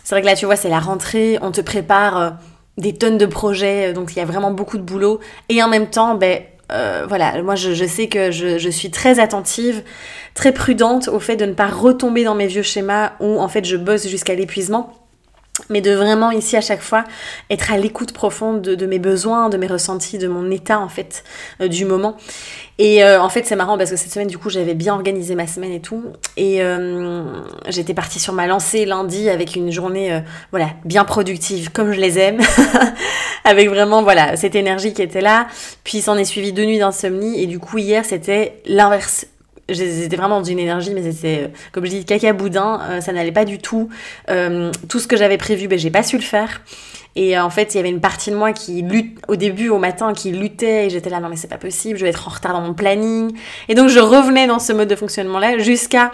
c'est 0.08 0.14
vrai 0.14 0.22
que 0.22 0.26
là, 0.26 0.36
tu 0.36 0.46
vois, 0.46 0.56
c'est 0.56 0.70
la 0.70 0.80
rentrée, 0.80 1.38
on 1.42 1.50
te 1.50 1.60
prépare 1.60 2.16
euh, 2.16 2.30
des 2.78 2.94
tonnes 2.94 3.18
de 3.18 3.26
projets, 3.26 3.90
euh, 3.90 3.92
donc 3.92 4.16
il 4.16 4.18
y 4.18 4.22
a 4.22 4.24
vraiment 4.24 4.52
beaucoup 4.52 4.78
de 4.78 4.82
boulot. 4.82 5.20
Et 5.50 5.62
en 5.62 5.68
même 5.68 5.90
temps, 5.90 6.14
ben, 6.14 6.40
euh, 6.72 7.04
voilà, 7.06 7.42
moi 7.42 7.56
je, 7.56 7.84
sais 7.84 8.08
que 8.08 8.30
je, 8.30 8.70
suis 8.70 8.90
très 8.90 9.20
attentive, 9.20 9.82
très 10.32 10.52
prudente 10.52 11.08
au 11.08 11.20
fait 11.20 11.36
de 11.36 11.44
ne 11.44 11.52
pas 11.52 11.66
retomber 11.66 12.24
dans 12.24 12.34
mes 12.34 12.46
vieux 12.46 12.62
schémas 12.62 13.12
où 13.20 13.38
en 13.38 13.48
fait 13.48 13.66
je 13.66 13.76
bosse 13.76 14.08
jusqu'à 14.08 14.34
l'épuisement 14.34 14.94
mais 15.70 15.80
de 15.80 15.92
vraiment 15.92 16.30
ici 16.30 16.56
à 16.56 16.60
chaque 16.60 16.82
fois 16.82 17.04
être 17.50 17.72
à 17.72 17.78
l'écoute 17.78 18.12
profonde 18.12 18.62
de, 18.62 18.86
mes 18.86 18.98
besoins, 18.98 19.48
de 19.48 19.56
mes 19.56 19.66
ressentis, 19.66 20.18
de 20.18 20.28
mon 20.28 20.50
état 20.50 20.78
en 20.80 20.88
fait 20.88 21.24
euh, 21.60 21.68
du 21.68 21.84
moment. 21.84 22.16
Et 22.78 23.02
euh, 23.02 23.20
en 23.20 23.28
fait 23.28 23.44
c'est 23.46 23.56
marrant 23.56 23.76
parce 23.76 23.90
que 23.90 23.96
cette 23.96 24.12
semaine 24.12 24.28
du 24.28 24.38
coup 24.38 24.50
j'avais 24.50 24.74
bien 24.74 24.94
organisé 24.94 25.34
ma 25.34 25.46
semaine 25.46 25.72
et 25.72 25.80
tout 25.80 26.04
et 26.36 26.62
euh, 26.62 27.24
j'étais 27.68 27.94
partie 27.94 28.20
sur 28.20 28.32
ma 28.32 28.46
lancée 28.46 28.84
lundi 28.84 29.28
avec 29.28 29.56
une 29.56 29.72
journée 29.72 30.22
voilà 30.52 30.70
bien 30.84 31.04
productive 31.04 31.72
comme 31.72 31.92
je 31.92 32.00
les 32.00 32.18
aime 32.18 32.40
avec 33.44 33.68
vraiment 33.68 34.02
voilà 34.02 34.36
cette 34.36 34.54
énergie 34.54 34.92
qui 34.92 35.02
était 35.02 35.20
là. 35.20 35.48
Puis 35.84 36.00
s'en 36.00 36.16
est 36.16 36.24
suivi 36.24 36.52
deux 36.52 36.64
nuits 36.64 36.78
d'insomnie 36.78 37.42
et 37.42 37.46
du 37.46 37.58
coup 37.58 37.78
hier 37.78 38.04
c'était 38.04 38.62
l'inverse 38.66 39.26
j'étais 39.68 40.16
vraiment 40.16 40.40
dans 40.40 40.44
une 40.44 40.58
énergie, 40.58 40.92
mais 40.94 41.10
c'était, 41.10 41.44
euh, 41.44 41.48
comme 41.72 41.84
je 41.84 41.90
dis, 41.90 42.04
caca 42.04 42.32
boudin, 42.32 42.80
euh, 42.88 43.00
ça 43.00 43.12
n'allait 43.12 43.32
pas 43.32 43.44
du 43.44 43.58
tout. 43.58 43.88
Euh, 44.30 44.70
tout 44.88 44.98
ce 44.98 45.06
que 45.06 45.16
j'avais 45.16 45.38
prévu, 45.38 45.68
ben, 45.68 45.78
j'ai 45.78 45.90
pas 45.90 46.02
su 46.02 46.16
le 46.16 46.22
faire. 46.22 46.62
Et 47.16 47.38
en 47.38 47.50
fait, 47.50 47.74
il 47.74 47.78
y 47.78 47.80
avait 47.80 47.90
une 47.90 48.00
partie 48.00 48.30
de 48.30 48.36
moi 48.36 48.52
qui 48.52 48.82
lutte, 48.82 49.18
au 49.26 49.34
début, 49.34 49.70
au 49.70 49.78
matin, 49.78 50.12
qui 50.12 50.30
luttait, 50.30 50.86
et 50.86 50.90
j'étais 50.90 51.10
là, 51.10 51.18
non 51.18 51.28
mais 51.28 51.36
c'est 51.36 51.48
pas 51.48 51.58
possible, 51.58 51.98
je 51.98 52.04
vais 52.04 52.10
être 52.10 52.28
en 52.28 52.30
retard 52.30 52.52
dans 52.52 52.60
mon 52.60 52.74
planning. 52.74 53.36
Et 53.68 53.74
donc 53.74 53.88
je 53.88 53.98
revenais 53.98 54.46
dans 54.46 54.60
ce 54.60 54.72
mode 54.72 54.88
de 54.88 54.94
fonctionnement-là 54.94 55.58
jusqu'à 55.58 56.12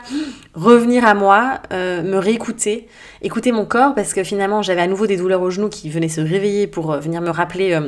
revenir 0.55 1.05
à 1.05 1.13
moi, 1.13 1.61
me 1.73 2.17
réécouter, 2.17 2.89
écouter 3.21 3.53
mon 3.53 3.67
corps, 3.67 3.95
parce 3.95 4.15
que 4.15 4.25
finalement, 4.25 4.63
j'avais 4.63 4.81
à 4.81 4.87
nouveau 4.87 5.07
des 5.07 5.19
douleurs 5.19 5.43
au 5.43 5.51
genou 5.51 5.69
qui 5.69 5.91
venaient 5.91 6.09
se 6.09 6.23
réveiller 6.23 6.67
pour 6.67 6.93
venir 6.97 7.21
me 7.21 7.31
rappeler 7.31 7.79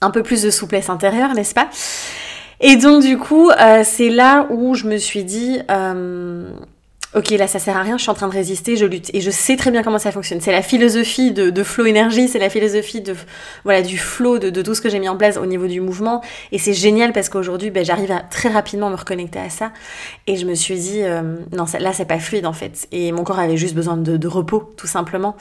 un 0.00 0.10
peu 0.10 0.22
plus 0.22 0.42
de 0.42 0.50
souplesse 0.50 0.90
intérieure, 0.90 1.34
n'est-ce 1.34 1.54
pas? 1.54 1.68
Et 2.60 2.76
donc 2.76 3.02
du 3.02 3.18
coup, 3.18 3.50
euh, 3.50 3.82
c'est 3.84 4.10
là 4.10 4.46
où 4.50 4.74
je 4.74 4.86
me 4.86 4.96
suis 4.96 5.24
dit, 5.24 5.60
euh, 5.70 6.50
ok, 7.14 7.30
là 7.30 7.46
ça 7.46 7.58
sert 7.58 7.76
à 7.76 7.82
rien, 7.82 7.96
je 7.96 8.02
suis 8.02 8.10
en 8.10 8.14
train 8.14 8.28
de 8.28 8.32
résister, 8.32 8.76
je 8.76 8.84
lutte. 8.84 9.10
Et 9.14 9.20
je 9.20 9.30
sais 9.30 9.56
très 9.56 9.70
bien 9.70 9.82
comment 9.82 9.98
ça 9.98 10.12
fonctionne. 10.12 10.40
C'est 10.40 10.52
la 10.52 10.62
philosophie 10.62 11.32
de, 11.32 11.62
flow 11.62 11.86
énergie, 11.86 12.28
c'est 12.28 12.38
la 12.38 12.50
philosophie 12.50 13.00
de, 13.00 13.14
voilà, 13.64 13.82
du 13.82 13.98
flow, 13.98 14.38
de, 14.38 14.62
tout 14.62 14.74
ce 14.74 14.80
que 14.80 14.88
j'ai 14.88 14.98
mis 14.98 15.08
en 15.08 15.16
place 15.16 15.36
au 15.36 15.46
niveau 15.46 15.66
du 15.66 15.80
mouvement. 15.80 16.22
Et 16.52 16.58
c'est 16.58 16.72
génial 16.72 17.12
parce 17.12 17.28
qu'aujourd'hui, 17.28 17.70
ben, 17.70 17.84
j'arrive 17.84 18.12
à 18.12 18.20
très 18.20 18.48
rapidement 18.48 18.90
me 18.90 18.96
reconnecter 18.96 19.38
à 19.38 19.48
ça. 19.48 19.72
Et 20.26 20.36
je 20.36 20.46
me 20.46 20.54
suis 20.54 20.78
dit, 20.78 21.02
euh, 21.02 21.36
non, 21.52 21.64
là 21.78 21.92
c'est 21.92 22.04
pas 22.04 22.18
fluide 22.18 22.46
en 22.46 22.52
fait. 22.52 22.86
Et 22.92 23.12
mon 23.12 23.24
corps 23.24 23.38
avait 23.38 23.56
juste 23.56 23.74
besoin 23.74 23.96
de, 23.96 24.28
repos, 24.28 24.72
tout 24.76 24.86
simplement. 24.86 25.36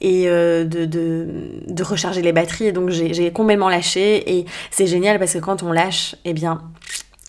Et 0.00 0.28
euh, 0.28 0.64
de, 0.64 1.82
recharger 1.82 2.22
les 2.22 2.32
batteries. 2.32 2.66
Et 2.66 2.72
donc 2.72 2.90
j'ai 2.90 3.32
complètement 3.32 3.68
lâché. 3.68 4.38
Et 4.38 4.44
c'est 4.70 4.86
génial 4.86 5.18
parce 5.18 5.34
que 5.34 5.38
quand 5.38 5.62
on 5.62 5.72
lâche, 5.72 6.14
eh 6.24 6.32
bien, 6.32 6.60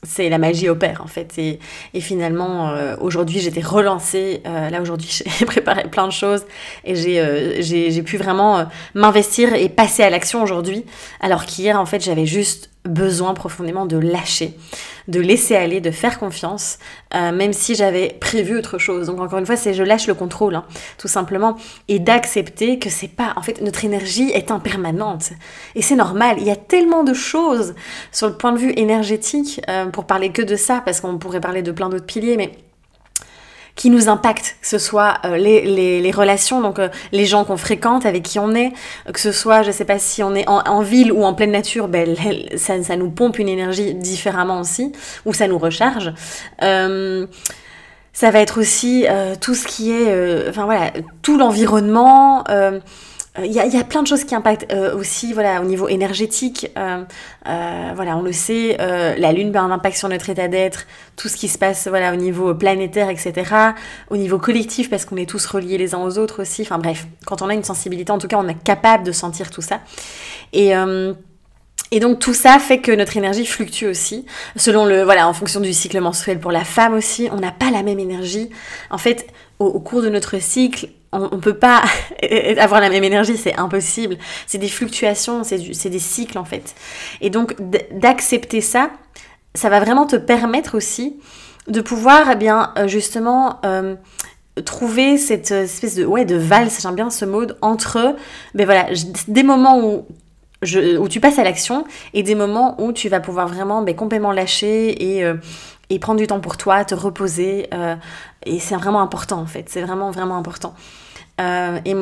c'est 0.04 0.30
la 0.30 0.38
magie 0.38 0.70
opère 0.70 1.02
en 1.04 1.08
fait. 1.08 1.38
Et, 1.38 1.60
et 1.94 2.02
finalement, 2.02 2.70
euh, 2.70 2.96
aujourd'hui, 3.02 3.40
j'étais 3.40 3.62
relancée. 3.62 4.42
Euh, 4.46 4.70
là, 4.70 4.82
aujourd'hui, 4.82 5.10
j'ai 5.40 5.46
préparé 5.46 5.84
plein 5.84 6.08
de 6.08 6.14
choses 6.14 6.46
et 6.86 6.96
j'ai 6.96 7.20
euh, 7.20 8.04
pu 8.04 8.18
vraiment 8.18 8.66
m'investir 8.94 9.54
et 9.54 9.70
passer 9.70 10.04
à 10.04 10.10
l'action 10.10 10.42
aujourd'hui. 10.42 10.86
Alors 11.20 11.46
qu'hier, 11.46 11.80
en 11.80 11.86
fait, 11.86 12.04
j'avais 12.04 12.26
juste 12.26 12.70
besoin 12.86 13.34
profondément 13.34 13.86
de 13.86 13.98
lâcher, 13.98 14.58
de 15.08 15.20
laisser 15.20 15.56
aller, 15.56 15.82
de 15.82 15.92
faire 15.92 16.18
confiance, 16.18 16.80
euh, 17.14 17.32
même 17.32 17.52
si 17.52 17.76
j'avais 17.76 18.16
prévu 18.20 18.58
autre 18.58 18.78
chose. 18.78 19.08
Donc 19.08 19.20
encore 19.20 19.40
une 19.40 19.46
fois, 19.46 19.58
c'est 19.58 19.74
je 19.74 19.84
lâche 19.84 20.08
le 20.08 20.14
contrôle, 20.14 20.56
hein, 20.56 20.66
tout 20.98 21.08
simplement, 21.08 21.58
et 21.88 22.00
d'accepter 22.00 22.80
que 22.80 22.90
c'est 22.90 23.10
pas, 23.10 23.34
en 23.36 23.42
fait, 23.42 23.62
notre 23.62 23.84
énergie 23.84 24.30
est 24.32 24.52
impermanente, 24.52 25.32
et 25.76 25.82
c'est 25.82 25.96
normal. 25.96 26.38
Il 26.40 26.46
y 26.46 26.52
a 26.52 26.56
tellement 26.56 27.04
de 27.04 27.14
choses 27.14 27.76
sur 28.12 28.28
le 28.28 28.36
point 28.36 28.54
de 28.54 28.60
vue 28.60 28.74
énergétique 28.78 29.62
euh, 29.70 29.88
pour 29.88 30.06
parler 30.06 30.32
que 30.32 30.42
de 30.42 30.56
ça, 30.56 30.82
parce 30.84 31.02
qu'on 31.02 31.18
pourrait 31.18 31.42
parler 31.42 31.62
de 31.62 31.72
plein 31.72 31.90
d'autres 31.90 32.06
piliers, 32.06 32.38
mais 32.38 32.52
qui 33.76 33.90
nous 33.90 34.10
impactent, 34.10 34.58
que 34.62 34.68
ce 34.68 34.78
soit 34.78 35.20
euh, 35.26 35.38
les, 35.38 35.62
les, 35.62 36.02
les, 36.02 36.12
relations, 36.12 36.62
donc 36.62 36.80
euh, 36.80 36.90
les 37.12 37.26
gens 37.26 37.46
qu'on 37.46 37.58
fréquente, 37.58 38.06
avec 38.06 38.24
qui 38.24 38.40
on 38.40 38.54
est, 38.54 38.74
euh, 39.08 39.12
que 39.12 39.20
ce 39.20 39.32
soit, 39.32 39.64
je 39.64 39.72
sais 39.72 39.86
pas 39.86 40.00
si 40.00 40.22
on 40.24 40.36
est 40.36 40.48
en, 40.48 40.60
en 40.60 40.82
ville 40.82 41.12
ou 41.12 41.24
en 41.24 41.34
pleine 41.34 41.52
nature, 41.52 41.88
ben, 41.88 42.16
ça, 42.58 42.82
ça, 42.84 42.96
nous 42.96 43.10
pompe 43.10 43.40
une 43.40 43.50
énergie 43.50 43.94
différemment 43.94 44.60
aussi, 44.60 44.92
ou 45.26 45.34
ça 45.34 45.48
nous 45.48 45.58
recharge. 45.58 46.14
ça 46.60 48.32
va 48.32 48.40
être 48.40 48.60
aussi 48.60 49.06
tout 49.40 49.56
ce 49.56 49.66
qui 49.66 49.92
est, 49.92 50.50
enfin 50.50 50.66
voilà, 50.66 50.92
tout 51.22 51.38
l'environnement. 51.38 52.44
Il 53.44 53.52
y, 53.52 53.60
a, 53.60 53.84
plein 53.84 54.02
de 54.02 54.08
choses 54.08 54.24
qui 54.24 54.36
impactent 54.36 54.74
aussi 54.96 55.34
voilà, 55.34 55.62
au 55.62 55.66
niveau 55.66 55.88
énergétique. 55.88 56.72
voilà, 56.76 58.18
on 58.18 58.22
le 58.22 58.32
sait, 58.32 58.78
la 58.78 59.32
Lune 59.32 59.56
a 59.56 59.62
un 59.62 59.72
impact 59.72 59.98
sur 59.98 60.10
notre 60.10 60.30
état 60.30 60.48
d'être, 60.48 60.86
tout 61.16 61.28
ce 61.28 61.38
qui 61.38 61.48
se 61.48 61.58
passe 61.58 61.88
voilà, 61.88 62.14
au 62.14 62.16
niveau 62.16 62.54
planétaire, 62.54 63.10
etc. 63.10 63.34
Au 64.10 64.18
niveau 64.18 64.38
collectif, 64.40 64.90
parce 64.90 65.06
qu'on 65.06 65.18
est 65.18 65.30
tous 65.30 65.46
reliés 65.46 65.78
les 65.78 65.96
uns 65.96 66.04
aux 66.04 66.18
autres 66.18 66.42
aussi. 66.42 66.62
Enfin 66.62 66.78
bref, 66.78 67.08
quand 67.26 67.42
on 67.42 67.50
a 67.50 67.54
une 67.54 67.64
sensibilité, 67.64 68.12
en 68.12 68.18
tout 68.18 68.28
cas, 68.28 68.38
on 68.38 68.48
est 68.48 68.64
capable 68.64 69.04
de 69.04 69.12
sentir 69.12 69.50
tout 69.50 69.62
ça. 69.62 69.80
Et 70.54 70.74
et 71.92 72.00
donc 72.00 72.20
tout 72.20 72.34
ça 72.34 72.60
fait 72.60 72.80
que 72.80 72.92
notre 72.92 73.18
énergie 73.18 73.46
fluctue 73.46 73.86
aussi, 73.86 74.26
selon 74.56 74.86
le 74.86 75.04
voilà, 75.04 75.28
en 75.28 75.34
fonction 75.34 75.60
du 75.60 75.74
cycle 75.74 76.00
menstruel 76.00 76.40
pour 76.40 76.52
la 76.52 76.64
femme 76.64 76.94
aussi, 76.94 77.30
on 77.32 77.38
n'a 77.38 77.52
pas 77.52 77.72
la 77.72 77.82
même 77.82 78.00
énergie. 78.00 78.50
En 78.92 78.98
fait, 78.98 79.28
au, 79.58 79.80
cours 79.80 80.02
de 80.02 80.10
notre 80.10 80.40
cycle, 80.40 80.90
on, 81.12 81.22
ne 81.22 81.42
peut 81.42 81.58
pas 81.58 81.82
avoir 82.58 82.80
la 82.80 82.90
même 82.90 83.04
énergie, 83.04 83.38
c'est 83.38 83.56
impossible. 83.56 84.18
C'est 84.46 84.60
des 84.60 84.68
fluctuations, 84.68 85.44
c'est 85.44 85.90
des 85.90 86.00
cycles 86.00 86.38
en 86.38 86.46
fait. 86.46 86.76
Et 87.22 87.30
donc 87.30 87.56
d'accepter 87.92 88.62
ça, 88.62 88.92
ça 89.56 89.70
va 89.70 89.80
vraiment 89.80 90.06
te 90.06 90.16
permettre 90.16 90.78
aussi 90.78 91.20
de 91.68 91.82
pouvoir 91.82 92.32
eh 92.32 92.36
bien 92.36 92.72
euh, 92.78 92.88
justement 92.88 93.60
euh, 93.66 93.96
trouver 94.64 95.18
cette 95.18 95.52
espèce 95.52 95.96
de 95.96 96.06
ouais 96.06 96.26
de 96.26 96.36
valse, 96.36 96.82
j'aime 96.82 96.96
bien 96.96 97.10
ce 97.10 97.26
mode 97.26 97.58
entre 97.62 98.16
ben 98.54 98.66
voilà, 98.66 98.88
des 99.28 99.44
moments 99.44 99.84
où 99.84 100.06
où 100.64 101.08
tu 101.08 101.20
passes 101.20 101.40
à 101.40 101.44
l'action 101.44 101.86
et 102.14 102.24
des 102.24 102.36
moments 102.36 102.82
où 102.82 102.92
tu 102.92 103.10
vas 103.10 103.20
pouvoir 103.20 103.48
vraiment 103.48 103.82
ben, 103.82 103.96
complètement 103.96 104.32
lâcher 104.32 105.16
et, 105.16 105.24
euh, 105.24 105.36
et, 105.90 106.00
prendre 106.00 106.20
du 106.20 106.28
temps 106.28 106.40
pour 106.40 106.58
toi, 106.58 106.84
te 106.84 106.96
reposer. 106.96 107.68
Euh, 107.74 107.96
et 108.46 108.60
c'est 108.60 108.76
vraiment 108.76 109.02
important 109.02 109.40
en 109.40 109.46
fait, 109.46 109.70
c'est 109.70 109.82
vraiment 109.82 110.12
vraiment 110.12 110.38
important. 110.38 110.74
Euh, 111.40 111.80
et 111.86 111.96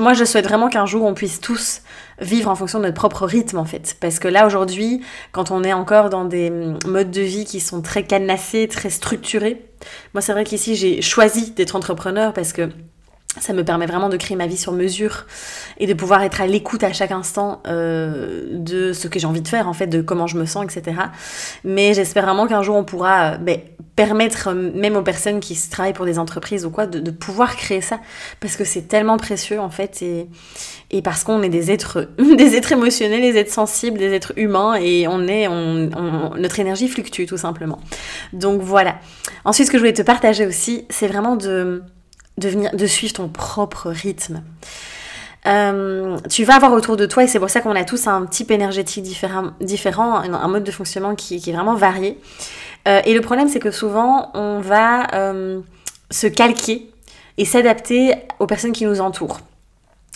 moi 0.00 0.12
je 0.12 0.24
souhaite 0.24 0.44
vraiment 0.44 0.68
qu'un 0.68 0.86
jour 0.86 1.04
on 1.04 1.14
puisse 1.14 1.40
tous 1.40 1.82
vivre 2.20 2.50
en 2.50 2.56
fonction 2.56 2.80
de 2.80 2.84
notre 2.84 2.96
propre 2.96 3.26
rythme 3.26 3.58
en 3.58 3.64
fait. 3.64 3.96
Parce 4.00 4.18
que 4.18 4.26
là 4.26 4.44
aujourd'hui, 4.46 5.02
quand 5.30 5.52
on 5.52 5.62
est 5.62 5.72
encore 5.72 6.10
dans 6.10 6.24
des 6.24 6.50
modes 6.50 7.12
de 7.12 7.20
vie 7.20 7.44
qui 7.44 7.60
sont 7.60 7.80
très 7.80 8.02
cadenassés, 8.04 8.66
très 8.66 8.90
structurés, 8.90 9.64
moi 10.14 10.20
c'est 10.20 10.32
vrai 10.32 10.42
qu'ici 10.42 10.74
j'ai 10.74 11.00
choisi 11.02 11.52
d'être 11.52 11.76
entrepreneur 11.76 12.32
parce 12.32 12.52
que 12.52 12.70
ça 13.40 13.52
me 13.54 13.64
permet 13.64 13.86
vraiment 13.86 14.08
de 14.08 14.16
créer 14.16 14.36
ma 14.36 14.46
vie 14.46 14.58
sur 14.58 14.72
mesure 14.72 15.26
et 15.78 15.86
de 15.86 15.94
pouvoir 15.94 16.22
être 16.22 16.40
à 16.40 16.46
l'écoute 16.46 16.84
à 16.84 16.92
chaque 16.92 17.12
instant 17.12 17.62
euh, 17.66 18.46
de 18.52 18.92
ce 18.92 19.08
que 19.08 19.18
j'ai 19.18 19.26
envie 19.26 19.40
de 19.40 19.48
faire, 19.48 19.68
en 19.68 19.72
fait, 19.72 19.86
de 19.86 20.02
comment 20.02 20.26
je 20.26 20.36
me 20.36 20.44
sens, 20.44 20.64
etc. 20.64 20.96
Mais 21.64 21.94
j'espère 21.94 22.24
vraiment 22.24 22.46
qu'un 22.46 22.62
jour 22.62 22.76
on 22.76 22.84
pourra 22.84 23.38
ben, 23.38 23.58
permettre, 23.96 24.48
euh, 24.48 24.70
même 24.74 24.96
aux 24.96 25.02
personnes 25.02 25.40
qui 25.40 25.58
travaillent 25.70 25.94
pour 25.94 26.04
des 26.04 26.18
entreprises 26.18 26.66
ou 26.66 26.70
quoi, 26.70 26.86
de, 26.86 27.10
pouvoir 27.10 27.56
créer 27.56 27.80
ça. 27.80 28.00
Parce 28.40 28.56
que 28.56 28.64
c'est 28.64 28.82
tellement 28.82 29.16
précieux, 29.16 29.60
en 29.60 29.70
fait, 29.70 30.02
et, 30.02 30.28
et 30.90 31.00
parce 31.00 31.24
qu'on 31.24 31.42
est 31.42 31.48
des 31.48 31.70
êtres, 31.70 32.10
des 32.18 32.54
êtres 32.54 32.72
émotionnels, 32.72 33.22
des 33.22 33.38
êtres 33.38 33.52
sensibles, 33.52 33.98
des 33.98 34.12
êtres 34.12 34.34
humains, 34.36 34.74
et 34.74 35.08
on 35.08 35.26
est, 35.26 35.48
on, 35.48 36.34
notre 36.36 36.60
énergie 36.60 36.88
fluctue, 36.88 37.24
tout 37.24 37.38
simplement. 37.38 37.80
Donc 38.34 38.60
voilà. 38.60 38.96
Ensuite, 39.46 39.68
ce 39.68 39.72
que 39.72 39.78
je 39.78 39.82
voulais 39.82 39.94
te 39.94 40.02
partager 40.02 40.46
aussi, 40.46 40.84
c'est 40.90 41.06
vraiment 41.06 41.36
de 41.36 41.82
de, 42.38 42.76
de 42.76 42.86
suivre 42.86 43.14
ton 43.14 43.28
propre 43.28 43.90
rythme. 43.90 44.42
Euh, 45.46 46.18
tu 46.30 46.44
vas 46.44 46.54
avoir 46.54 46.72
autour 46.72 46.96
de 46.96 47.06
toi, 47.06 47.24
et 47.24 47.26
c'est 47.26 47.40
pour 47.40 47.50
ça 47.50 47.60
qu'on 47.60 47.74
a 47.74 47.84
tous 47.84 48.06
un 48.06 48.26
type 48.26 48.50
énergétique 48.50 49.02
différent, 49.02 49.50
différent 49.60 50.16
un, 50.16 50.48
mode 50.48 50.64
de 50.64 50.70
fonctionnement 50.70 51.14
qui, 51.14 51.36
est 51.36 51.52
vraiment 51.52 51.74
varié. 51.74 52.18
Euh, 52.86 53.00
et 53.04 53.14
le 53.14 53.20
problème, 53.20 53.48
c'est 53.48 53.58
que 53.58 53.70
souvent, 53.70 54.30
on 54.34 54.60
va 54.60 55.12
euh, 55.14 55.60
se 56.10 56.26
calquer 56.26 56.90
et 57.38 57.44
s'adapter 57.44 58.14
aux 58.38 58.46
personnes 58.46 58.72
qui 58.72 58.84
nous 58.84 59.00
entourent. 59.00 59.40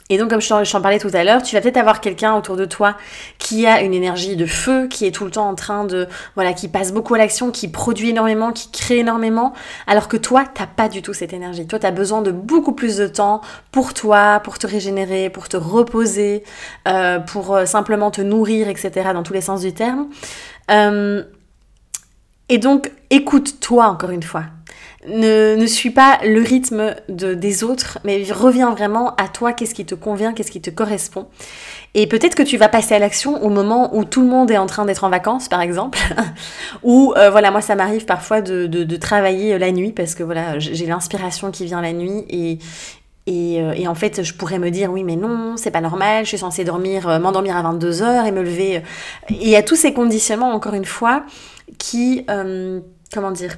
Et 0.08 0.18
donc, 0.18 0.30
comme 0.30 0.40
je 0.40 0.48
t'en 0.48 0.80
parlais 0.80 1.00
tout 1.00 1.10
à 1.12 1.24
l'heure, 1.24 1.42
tu 1.42 1.56
vas 1.56 1.60
peut-être 1.60 1.76
avoir 1.76 2.00
quelqu'un 2.00 2.34
autour 2.34 2.56
de 2.56 2.64
toi 2.64 2.96
qui 3.38 3.66
a 3.66 3.82
une 3.82 3.92
énergie 3.92 4.36
de 4.36 4.46
feu, 4.46 4.86
qui 4.86 5.04
est 5.04 5.10
tout 5.10 5.24
le 5.24 5.32
temps 5.32 5.48
en 5.48 5.56
train 5.56 5.84
de, 5.84 6.06
voilà, 6.36 6.52
qui 6.52 6.68
passe 6.68 6.92
beaucoup 6.92 7.14
à 7.14 7.18
l'action, 7.18 7.50
qui 7.50 7.66
produit 7.66 8.10
énormément, 8.10 8.52
qui 8.52 8.70
crée 8.70 8.98
énormément, 8.98 9.52
alors 9.88 10.06
que 10.06 10.16
toi, 10.16 10.44
t'as 10.52 10.68
pas 10.68 10.88
du 10.88 11.02
tout 11.02 11.12
cette 11.12 11.32
énergie. 11.32 11.66
Toi, 11.66 11.80
tu 11.80 11.86
as 11.86 11.90
besoin 11.90 12.22
de 12.22 12.30
beaucoup 12.30 12.72
plus 12.72 12.98
de 12.98 13.08
temps 13.08 13.40
pour 13.72 13.94
toi, 13.94 14.40
pour 14.44 14.58
te 14.58 14.68
régénérer, 14.68 15.28
pour 15.28 15.48
te 15.48 15.56
reposer, 15.56 16.44
euh, 16.86 17.18
pour 17.18 17.56
euh, 17.56 17.66
simplement 17.66 18.12
te 18.12 18.20
nourrir, 18.20 18.68
etc., 18.68 19.10
dans 19.12 19.24
tous 19.24 19.32
les 19.32 19.40
sens 19.40 19.62
du 19.62 19.72
terme. 19.72 20.06
Euh, 20.70 21.24
et 22.48 22.58
donc, 22.58 22.92
écoute-toi 23.10 23.86
encore 23.86 24.10
une 24.10 24.22
fois 24.22 24.44
ne, 25.08 25.56
ne 25.56 25.66
suis 25.66 25.90
pas 25.90 26.18
le 26.24 26.40
rythme 26.42 26.94
de, 27.08 27.34
des 27.34 27.64
autres, 27.64 27.98
mais 28.04 28.24
reviens 28.30 28.70
vraiment 28.70 29.14
à 29.16 29.28
toi, 29.28 29.52
qu'est-ce 29.52 29.74
qui 29.74 29.84
te 29.84 29.94
convient, 29.94 30.32
qu'est-ce 30.32 30.50
qui 30.50 30.60
te 30.60 30.70
correspond? 30.70 31.26
Et 31.94 32.06
peut-être 32.06 32.34
que 32.34 32.42
tu 32.42 32.56
vas 32.56 32.68
passer 32.68 32.94
à 32.94 32.98
l'action 32.98 33.42
au 33.42 33.48
moment 33.48 33.96
où 33.96 34.04
tout 34.04 34.20
le 34.20 34.26
monde 34.26 34.50
est 34.50 34.58
en 34.58 34.66
train 34.66 34.84
d'être 34.84 35.04
en 35.04 35.08
vacances, 35.08 35.48
par 35.48 35.60
exemple. 35.60 35.98
ou 36.82 37.14
euh, 37.16 37.30
voilà, 37.30 37.50
moi 37.50 37.60
ça 37.60 37.74
m'arrive 37.74 38.04
parfois 38.04 38.42
de, 38.42 38.66
de, 38.66 38.96
travailler 38.96 39.58
la 39.58 39.72
nuit 39.72 39.92
parce 39.92 40.14
que 40.14 40.22
voilà, 40.22 40.58
j'ai 40.58 40.86
l'inspiration 40.86 41.50
qui 41.50 41.64
vient 41.64 41.80
la 41.80 41.92
nuit 41.92 42.24
et, 42.28 42.58
et, 43.26 43.62
euh, 43.62 43.72
et, 43.72 43.88
en 43.88 43.94
fait, 43.94 44.22
je 44.22 44.34
pourrais 44.34 44.58
me 44.58 44.70
dire, 44.70 44.92
oui, 44.92 45.04
mais 45.04 45.16
non, 45.16 45.56
c'est 45.56 45.70
pas 45.70 45.80
normal, 45.80 46.24
je 46.24 46.28
suis 46.28 46.38
censée 46.38 46.64
dormir, 46.64 47.08
euh, 47.08 47.18
m'endormir 47.18 47.56
à 47.56 47.62
22h 47.62 48.26
et 48.26 48.30
me 48.30 48.42
lever. 48.42 48.74
Et 48.74 48.82
il 49.30 49.48
y 49.48 49.56
a 49.56 49.62
tous 49.62 49.76
ces 49.76 49.92
conditionnements, 49.92 50.52
encore 50.52 50.74
une 50.74 50.84
fois, 50.84 51.24
qui, 51.78 52.26
comment 53.12 53.30
dire, 53.32 53.56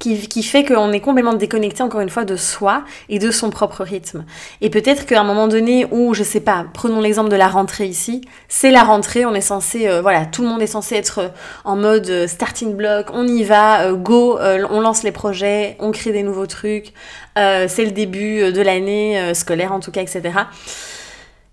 qui, 0.00 0.42
fait 0.42 0.64
qu'on 0.64 0.92
est 0.92 1.00
complètement 1.00 1.34
déconnecté 1.34 1.82
encore 1.82 2.00
une 2.00 2.08
fois 2.08 2.24
de 2.24 2.34
soi 2.34 2.84
et 3.10 3.18
de 3.18 3.30
son 3.30 3.50
propre 3.50 3.84
rythme. 3.84 4.24
Et 4.62 4.70
peut-être 4.70 5.04
qu'à 5.04 5.20
un 5.20 5.24
moment 5.24 5.46
donné 5.46 5.86
où, 5.90 6.14
je 6.14 6.22
sais 6.22 6.40
pas, 6.40 6.64
prenons 6.72 7.00
l'exemple 7.00 7.28
de 7.28 7.36
la 7.36 7.48
rentrée 7.48 7.86
ici, 7.86 8.22
c'est 8.48 8.70
la 8.70 8.82
rentrée, 8.82 9.26
on 9.26 9.34
est 9.34 9.42
censé, 9.42 9.88
euh, 9.88 10.00
voilà, 10.00 10.24
tout 10.24 10.40
le 10.40 10.48
monde 10.48 10.62
est 10.62 10.66
censé 10.66 10.94
être 10.94 11.18
euh, 11.18 11.28
en 11.64 11.76
mode 11.76 12.08
euh, 12.08 12.26
starting 12.26 12.74
block, 12.74 13.08
on 13.12 13.28
y 13.28 13.44
va, 13.44 13.92
go, 13.92 14.38
on 14.40 14.80
lance 14.80 15.02
les 15.02 15.12
projets, 15.12 15.76
on 15.80 15.90
crée 15.90 16.12
des 16.12 16.22
nouveaux 16.22 16.46
trucs, 16.46 16.94
c'est 17.36 17.84
le 17.84 17.90
début 17.90 18.52
de 18.52 18.60
l'année 18.62 19.34
scolaire 19.34 19.72
en 19.72 19.80
tout 19.80 19.90
cas, 19.90 20.02
etc. 20.02 20.22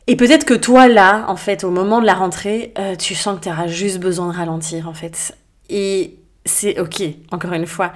Et 0.08 0.16
peut-être 0.16 0.46
que 0.46 0.54
toi 0.54 0.88
là, 0.88 1.26
en 1.28 1.36
fait, 1.36 1.64
au 1.64 1.70
moment 1.70 2.00
de 2.00 2.06
la 2.06 2.14
rentrée, 2.14 2.74
tu 2.98 3.16
sens 3.16 3.38
que 3.38 3.44
tu 3.44 3.50
auras 3.50 3.68
juste 3.68 4.00
besoin 4.00 4.32
de 4.32 4.38
ralentir 4.38 4.88
en 4.88 4.94
fait. 4.94 5.34
Et 5.70 6.17
c'est 6.48 6.80
ok, 6.80 7.04
encore 7.32 7.54
une 7.54 7.68
fois. 7.68 7.94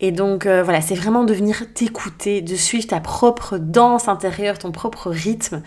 Et 0.00 0.12
donc 0.12 0.46
euh, 0.46 0.62
voilà, 0.62 0.80
c'est 0.80 0.94
vraiment 0.94 1.24
de 1.24 1.32
venir 1.32 1.64
t'écouter, 1.74 2.42
de 2.42 2.56
suivre 2.56 2.86
ta 2.86 3.00
propre 3.00 3.58
danse 3.58 4.08
intérieure, 4.08 4.58
ton 4.58 4.72
propre 4.72 5.10
rythme. 5.10 5.62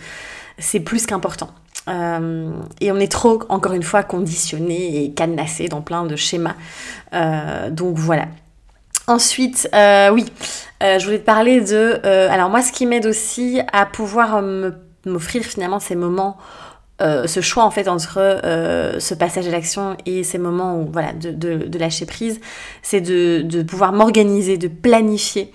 C'est 0.57 0.79
plus 0.79 1.05
qu'important. 1.05 1.49
Euh, 1.87 2.51
et 2.81 2.91
on 2.91 2.97
est 2.97 3.11
trop, 3.11 3.41
encore 3.49 3.73
une 3.73 3.83
fois, 3.83 4.03
conditionné 4.03 5.03
et 5.03 5.13
cadenassé 5.13 5.67
dans 5.67 5.81
plein 5.81 6.05
de 6.05 6.15
schémas. 6.15 6.55
Euh, 7.13 7.69
donc 7.69 7.97
voilà. 7.97 8.27
Ensuite, 9.07 9.69
oui, 9.73 10.25
je 10.81 11.03
voulais 11.03 11.19
te 11.19 11.25
parler 11.25 11.61
de... 11.61 11.99
alors 12.03 12.49
moi, 12.49 12.63
ce 12.63 12.71
qui 12.71 12.87
m'aide 12.87 13.05
aussi 13.05 13.61
à 13.71 13.85
pouvoir 13.85 14.41
m'offrir 15.05 15.43
finalement 15.43 15.79
ces 15.79 15.95
moments 15.95 16.37
euh, 17.01 17.27
ce 17.27 17.41
choix 17.41 17.65
en 17.65 17.71
fait 17.71 17.89
entre 17.89 18.19
euh, 18.19 19.01
ce 19.01 19.13
passage 19.13 19.45
à 19.47 19.51
l'action 19.51 19.97
et 20.05 20.23
ces 20.23 20.37
moments 20.37 20.79
où 20.79 20.89
voilà 20.89 21.11
de, 21.11 21.31
de, 21.31 21.77
lâcher 21.77 22.05
prise, 22.05 22.39
c'est 22.83 23.01
de, 23.01 23.41
de, 23.41 23.63
pouvoir 23.63 23.91
m'organiser, 23.91 24.57
de 24.57 24.67
planifier. 24.69 25.51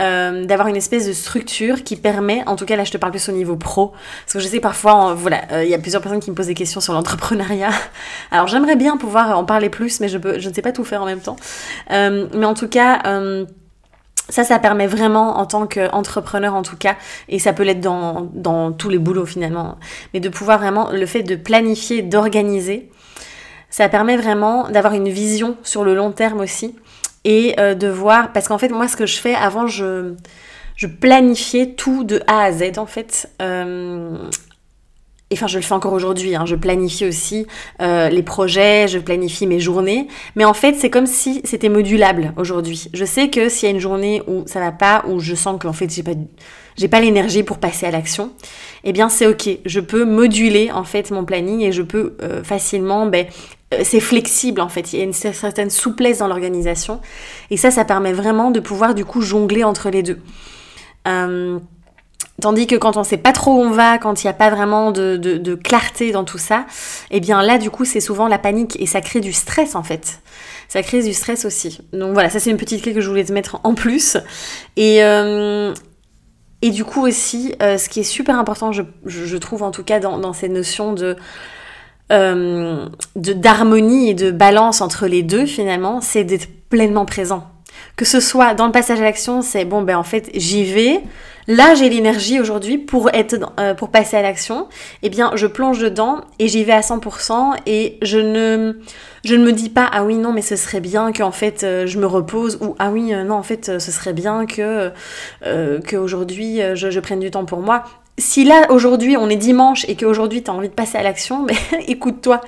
Euh, 0.00 0.46
d'avoir 0.46 0.68
une 0.68 0.76
espèce 0.76 1.06
de 1.06 1.12
structure 1.12 1.84
qui 1.84 1.96
permet, 1.96 2.42
en 2.46 2.56
tout 2.56 2.64
cas 2.64 2.76
là 2.76 2.82
je 2.82 2.90
te 2.90 2.96
parle 2.96 3.12
plus 3.12 3.28
au 3.28 3.32
niveau 3.32 3.56
pro, 3.56 3.92
parce 4.24 4.32
que 4.32 4.38
je 4.40 4.48
sais 4.48 4.58
parfois, 4.58 5.12
voilà, 5.12 5.62
il 5.62 5.68
y 5.68 5.74
a 5.74 5.78
plusieurs 5.78 6.00
personnes 6.00 6.18
qui 6.18 6.30
me 6.30 6.34
posent 6.34 6.46
des 6.46 6.54
questions 6.54 6.80
sur 6.80 6.94
l'entrepreneuriat. 6.94 7.70
Alors 8.30 8.48
j'aimerais 8.48 8.74
bien 8.74 8.96
pouvoir 8.96 9.38
en 9.38 9.44
parler 9.44 9.68
plus, 9.68 10.00
mais 10.00 10.08
je, 10.08 10.16
peux, 10.16 10.40
je 10.40 10.48
ne 10.48 10.54
sais 10.54 10.62
pas 10.62 10.72
tout 10.72 10.82
faire 10.82 11.02
en 11.02 11.06
même 11.06 11.20
temps. 11.20 11.36
mais 11.90 12.44
en 12.44 12.54
tout 12.54 12.68
cas, 12.68 13.02
ça, 14.28 14.44
ça 14.44 14.58
permet 14.58 14.86
vraiment 14.86 15.38
en 15.38 15.46
tant 15.46 15.66
qu'entrepreneur 15.66 16.54
en 16.54 16.62
tout 16.62 16.76
cas, 16.76 16.96
et 17.28 17.38
ça 17.38 17.52
peut 17.52 17.62
l'être 17.62 17.80
dans, 17.80 18.28
dans 18.32 18.72
tous 18.72 18.88
les 18.88 18.98
boulots 18.98 19.26
finalement, 19.26 19.78
mais 20.14 20.20
de 20.20 20.28
pouvoir 20.28 20.58
vraiment, 20.58 20.90
le 20.90 21.06
fait 21.06 21.22
de 21.22 21.36
planifier, 21.36 22.02
d'organiser, 22.02 22.90
ça 23.70 23.88
permet 23.88 24.16
vraiment 24.16 24.68
d'avoir 24.68 24.94
une 24.94 25.08
vision 25.08 25.56
sur 25.62 25.84
le 25.84 25.94
long 25.94 26.12
terme 26.12 26.40
aussi, 26.40 26.74
et 27.24 27.54
euh, 27.58 27.74
de 27.74 27.88
voir, 27.88 28.32
parce 28.32 28.48
qu'en 28.48 28.58
fait 28.58 28.68
moi 28.68 28.88
ce 28.88 28.96
que 28.96 29.06
je 29.06 29.18
fais 29.18 29.34
avant, 29.34 29.66
je, 29.66 30.14
je 30.76 30.86
planifiais 30.86 31.74
tout 31.74 32.04
de 32.04 32.22
A 32.26 32.44
à 32.44 32.52
Z 32.52 32.78
en 32.78 32.86
fait, 32.86 33.28
euh, 33.40 34.16
enfin 35.32 35.46
je 35.46 35.58
le 35.58 35.62
fais 35.62 35.74
encore 35.74 35.92
aujourd'hui, 35.92 36.34
hein, 36.34 36.44
je 36.46 36.54
planifie 36.54 37.06
aussi 37.06 37.46
euh, 37.80 38.08
les 38.08 38.22
projets, 38.22 38.88
je 38.88 38.98
planifie 38.98 39.46
mes 39.46 39.60
journées, 39.60 40.08
mais 40.36 40.44
en 40.44 40.54
fait 40.54 40.74
c'est 40.74 40.90
comme 40.90 41.06
si 41.06 41.40
c'était 41.44 41.68
modulable 41.68 42.32
aujourd'hui. 42.36 42.88
Je 42.92 43.04
sais 43.04 43.28
que 43.30 43.48
s'il 43.48 43.68
y 43.68 43.72
a 43.72 43.74
une 43.74 43.80
journée 43.80 44.22
où 44.26 44.44
ça 44.46 44.60
va 44.60 44.72
pas, 44.72 45.04
où 45.08 45.20
je 45.20 45.34
sens 45.34 45.58
que 45.58 45.66
en 45.66 45.72
fait 45.72 45.92
j'ai 45.92 46.02
pas 46.02 46.12
j'ai 46.76 46.88
pas 46.88 47.00
l'énergie 47.00 47.42
pour 47.42 47.58
passer 47.58 47.86
à 47.86 47.90
l'action, 47.90 48.32
eh 48.84 48.92
bien 48.92 49.08
c'est 49.08 49.26
ok, 49.26 49.48
je 49.64 49.80
peux 49.80 50.04
moduler 50.04 50.70
en 50.72 50.84
fait 50.84 51.10
mon 51.10 51.24
planning 51.24 51.60
et 51.60 51.72
je 51.72 51.82
peux 51.82 52.16
euh, 52.22 52.42
facilement, 52.42 53.06
ben, 53.06 53.26
euh, 53.74 53.82
c'est 53.84 54.00
flexible 54.00 54.60
en 54.60 54.68
fait, 54.68 54.92
il 54.92 54.98
y 54.98 55.02
a 55.02 55.04
une 55.04 55.12
certaine 55.12 55.70
souplesse 55.70 56.18
dans 56.18 56.28
l'organisation. 56.28 57.00
Et 57.50 57.56
ça 57.56 57.70
ça 57.70 57.84
permet 57.84 58.12
vraiment 58.12 58.50
de 58.50 58.60
pouvoir 58.60 58.94
du 58.94 59.04
coup 59.04 59.20
jongler 59.20 59.64
entre 59.64 59.90
les 59.90 60.02
deux. 60.02 60.18
Tandis 62.40 62.66
que 62.66 62.74
quand 62.74 62.96
on 62.96 63.04
sait 63.04 63.18
pas 63.18 63.32
trop 63.32 63.52
où 63.52 63.60
on 63.60 63.70
va, 63.70 63.98
quand 63.98 64.22
il 64.22 64.26
n'y 64.26 64.30
a 64.30 64.34
pas 64.34 64.50
vraiment 64.50 64.90
de, 64.90 65.54
clarté 65.54 66.12
dans 66.12 66.24
tout 66.24 66.38
ça, 66.38 66.66
eh 67.10 67.20
bien 67.20 67.42
là, 67.42 67.58
du 67.58 67.70
coup, 67.70 67.84
c'est 67.84 68.00
souvent 68.00 68.26
la 68.26 68.38
panique 68.38 68.80
et 68.80 68.86
ça 68.86 69.00
crée 69.00 69.20
du 69.20 69.32
stress 69.32 69.76
en 69.76 69.82
fait. 69.82 70.20
Ça 70.68 70.82
crée 70.82 71.02
du 71.02 71.12
stress 71.12 71.44
aussi. 71.44 71.82
Donc 71.92 72.14
voilà, 72.14 72.30
ça 72.30 72.40
c'est 72.40 72.50
une 72.50 72.56
petite 72.56 72.82
clé 72.82 72.94
que 72.94 73.00
je 73.00 73.08
voulais 73.08 73.24
te 73.24 73.32
mettre 73.32 73.60
en 73.62 73.74
plus. 73.74 74.16
Et, 74.76 75.04
euh, 75.04 75.74
et 76.62 76.70
du 76.70 76.84
coup 76.84 77.06
aussi, 77.06 77.54
euh, 77.60 77.76
ce 77.76 77.88
qui 77.88 78.00
est 78.00 78.04
super 78.04 78.38
important, 78.38 78.72
je, 78.72 79.36
trouve 79.36 79.62
en 79.62 79.70
tout 79.70 79.84
cas 79.84 80.00
dans, 80.00 80.32
ces 80.32 80.48
notions 80.48 80.94
de 80.94 81.16
euh, 82.10 82.88
d'harmonie 83.14 84.10
et 84.10 84.14
de 84.14 84.30
balance 84.30 84.80
entre 84.80 85.06
les 85.06 85.22
deux 85.22 85.46
finalement, 85.46 86.00
c'est 86.00 86.24
d'être 86.24 86.48
pleinement 86.68 87.04
présent. 87.04 87.51
Que 87.96 88.04
ce 88.04 88.20
soit 88.20 88.54
dans 88.54 88.66
le 88.66 88.72
passage 88.72 89.00
à 89.00 89.04
l'action, 89.04 89.42
c'est 89.42 89.64
bon 89.64 89.82
ben 89.82 89.96
en 89.96 90.02
fait 90.02 90.30
j'y 90.34 90.64
vais, 90.64 91.02
Là, 91.48 91.74
j'ai 91.74 91.88
l'énergie 91.88 92.38
aujourd'hui 92.38 92.78
pour 92.78 93.10
être 93.12 93.34
euh, 93.58 93.74
pour 93.74 93.88
passer 93.90 94.16
à 94.16 94.22
l'action. 94.22 94.68
Eh 95.02 95.08
bien, 95.08 95.32
je 95.34 95.46
plonge 95.46 95.80
dedans 95.80 96.20
et 96.38 96.46
j'y 96.46 96.62
vais 96.62 96.72
à 96.72 96.80
100% 96.80 97.56
et 97.66 97.98
je 98.02 98.18
ne 98.18 98.74
je 99.24 99.34
ne 99.34 99.44
me 99.44 99.52
dis 99.52 99.68
pas 99.68 99.88
ah 99.92 100.04
oui 100.04 100.16
non 100.16 100.32
mais 100.32 100.42
ce 100.42 100.56
serait 100.56 100.80
bien 100.80 101.12
qu'en 101.12 101.30
fait 101.30 101.62
euh, 101.62 101.86
je 101.86 101.98
me 101.98 102.06
repose 102.06 102.58
ou 102.60 102.74
ah 102.78 102.90
oui 102.90 103.14
euh, 103.14 103.22
non 103.22 103.36
en 103.36 103.42
fait 103.44 103.78
ce 103.78 103.92
serait 103.92 104.12
bien 104.12 104.46
que 104.46 104.90
qu'aujourd'hui 105.88 106.60
je, 106.74 106.90
je 106.90 107.00
prenne 107.00 107.20
du 107.20 107.30
temps 107.30 107.44
pour 107.44 107.60
moi. 107.60 107.84
Si 108.18 108.44
là 108.44 108.66
aujourd'hui 108.70 109.16
on 109.16 109.28
est 109.28 109.36
dimanche 109.36 109.84
et 109.88 109.96
qu'aujourd'hui 109.96 110.42
tu 110.42 110.50
as 110.50 110.54
envie 110.54 110.68
de 110.68 110.74
passer 110.74 110.98
à 110.98 111.02
l'action, 111.02 111.44
mais 111.44 111.56
écoute-toi, 111.88 112.40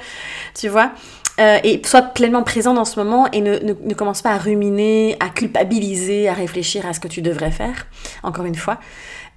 tu 0.54 0.68
vois. 0.68 0.92
Euh, 1.40 1.58
et 1.64 1.82
sois 1.84 2.02
pleinement 2.02 2.44
présent 2.44 2.74
dans 2.74 2.84
ce 2.84 2.98
moment 2.98 3.28
et 3.32 3.40
ne, 3.40 3.58
ne, 3.58 3.94
commence 3.94 4.22
pas 4.22 4.30
à 4.30 4.38
ruminer, 4.38 5.16
à 5.18 5.28
culpabiliser, 5.28 6.28
à 6.28 6.32
réfléchir 6.32 6.86
à 6.86 6.92
ce 6.92 7.00
que 7.00 7.08
tu 7.08 7.22
devrais 7.22 7.50
faire, 7.50 7.86
encore 8.22 8.44
une 8.44 8.54
fois. 8.54 8.78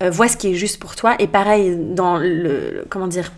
Euh, 0.04 0.12
vois 0.12 0.28
ce 0.28 0.38
qui 0.38 0.52
est 0.52 0.54
juste 0.54 0.80
pour 0.80 0.96
toi. 0.96 1.16
Et 1.18 1.28
pareil, 1.28 1.76
dans 1.76 2.18
le 2.18 2.86
comment 2.90 3.08
dire, 3.08 3.32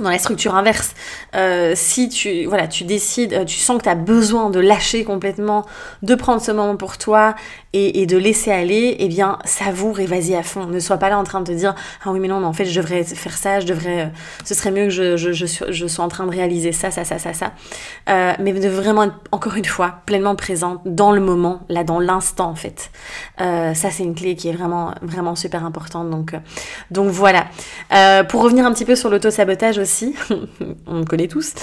dans 0.00 0.10
la 0.10 0.18
structure 0.18 0.56
inverse, 0.56 0.94
euh, 1.36 1.74
si 1.76 2.08
tu, 2.08 2.46
voilà, 2.46 2.66
tu 2.66 2.82
décides, 2.82 3.44
tu 3.46 3.56
sens 3.58 3.78
que 3.78 3.84
tu 3.84 3.88
as 3.88 3.94
besoin 3.94 4.50
de 4.50 4.58
lâcher 4.58 5.04
complètement, 5.04 5.64
de 6.02 6.14
prendre 6.16 6.42
ce 6.42 6.50
moment 6.50 6.76
pour 6.76 6.98
toi 6.98 7.36
et, 7.76 8.06
de 8.06 8.16
laisser 8.16 8.50
aller, 8.50 8.96
eh 8.98 9.08
bien, 9.08 9.38
savoure 9.44 10.00
et 10.00 10.06
vas-y 10.06 10.34
à 10.34 10.42
fond. 10.42 10.66
Ne 10.66 10.80
sois 10.80 10.96
pas 10.96 11.10
là 11.10 11.18
en 11.18 11.24
train 11.24 11.40
de 11.40 11.46
te 11.46 11.52
dire, 11.52 11.74
ah 12.04 12.10
oui, 12.12 12.20
mais 12.20 12.28
non, 12.28 12.42
en 12.44 12.52
fait, 12.52 12.64
je 12.64 12.80
devrais 12.80 13.04
faire 13.04 13.36
ça, 13.36 13.60
je 13.60 13.66
devrais, 13.66 14.04
euh, 14.04 14.08
ce 14.44 14.54
serait 14.54 14.70
mieux 14.70 14.84
que 14.84 14.90
je, 14.90 15.16
je, 15.16 15.32
je, 15.32 15.86
sois 15.86 16.04
en 16.04 16.08
train 16.08 16.26
de 16.26 16.30
réaliser 16.30 16.72
ça, 16.72 16.90
ça, 16.90 17.04
ça, 17.04 17.18
ça, 17.18 17.32
ça. 17.32 17.52
mais 18.38 18.52
de 18.52 18.68
vraiment 18.68 19.04
être, 19.04 19.14
encore 19.32 19.54
une 19.56 19.64
fois, 19.64 19.96
pleinement 20.06 20.36
présente 20.36 20.80
dans 20.84 21.12
le 21.12 21.20
moment, 21.20 21.60
là, 21.68 21.84
dans 21.84 22.00
l'instant, 22.00 22.50
en 22.50 22.54
fait. 22.54 22.90
ça, 23.38 23.90
c'est 23.90 24.02
une 24.02 24.14
clé 24.14 24.36
qui 24.36 24.48
est 24.48 24.52
vraiment, 24.52 24.94
vraiment 25.02 25.34
super 25.36 25.64
importante. 25.64 26.10
Donc, 26.10 26.34
donc 26.90 27.10
voilà. 27.10 27.46
pour 28.24 28.42
revenir 28.42 28.64
un 28.66 28.72
petit 28.72 28.84
peu 28.84 28.96
sur 28.96 29.10
l'auto-sabotage 29.10 29.80
on 30.86 30.98
le 30.98 31.04
connaît 31.04 31.28
tous. 31.28 31.54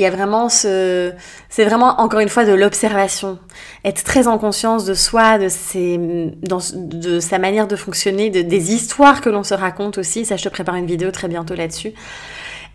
Il 0.00 0.04
y 0.04 0.06
a 0.06 0.10
vraiment 0.10 0.48
ce... 0.48 1.12
C'est 1.50 1.66
vraiment 1.66 2.00
encore 2.00 2.20
une 2.20 2.30
fois 2.30 2.46
de 2.46 2.54
l'observation. 2.54 3.38
Être 3.84 4.02
très 4.02 4.28
en 4.28 4.38
conscience 4.38 4.86
de 4.86 4.94
soi, 4.94 5.36
de, 5.36 5.48
ses, 5.50 5.98
de 5.98 7.20
sa 7.20 7.38
manière 7.38 7.68
de 7.68 7.76
fonctionner, 7.76 8.30
de, 8.30 8.40
des 8.40 8.72
histoires 8.72 9.20
que 9.20 9.28
l'on 9.28 9.44
se 9.44 9.52
raconte 9.52 9.98
aussi. 9.98 10.24
Ça, 10.24 10.38
je 10.38 10.44
te 10.44 10.48
prépare 10.48 10.76
une 10.76 10.86
vidéo 10.86 11.10
très 11.10 11.28
bientôt 11.28 11.54
là-dessus 11.54 11.92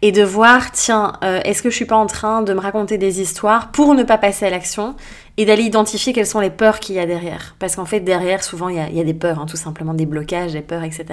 et 0.06 0.12
de 0.12 0.22
voir, 0.22 0.72
tiens, 0.72 1.14
euh, 1.24 1.40
est-ce 1.46 1.64
que 1.64 1.72
je 1.72 1.76
suis 1.76 1.86
pas 1.86 1.96
en 1.96 2.06
train 2.06 2.44
de 2.44 2.54
me 2.54 2.60
raconter 2.60 3.00
des 3.00 3.22
histoires 3.22 3.72
pour 3.72 3.96
ne 3.96 4.04
pas 4.04 4.20
passer 4.20 4.46
à 4.46 4.52
l'action 4.52 4.96
et 5.38 5.46
d'aller 5.46 5.64
identifier 5.64 6.14
quelles 6.14 6.28
sont 6.28 6.40
les 6.40 6.52
peurs 6.52 6.80
qu'il 6.80 6.94
y 6.94 7.00
a 7.00 7.08
derrière. 7.08 7.56
Parce 7.58 7.76
qu'en 7.76 7.86
fait, 7.86 8.02
derrière, 8.02 8.44
souvent, 8.44 8.70
il 8.70 8.76
y 8.76 9.00
a, 9.00 9.04
des 9.04 9.14
peurs, 9.16 9.40
hein, 9.40 9.48
tout 9.48 9.58
simplement, 9.58 9.96
des 9.96 10.06
blocages, 10.06 10.54
des 10.54 10.62
peurs, 10.62 10.84
etc. 10.84 11.06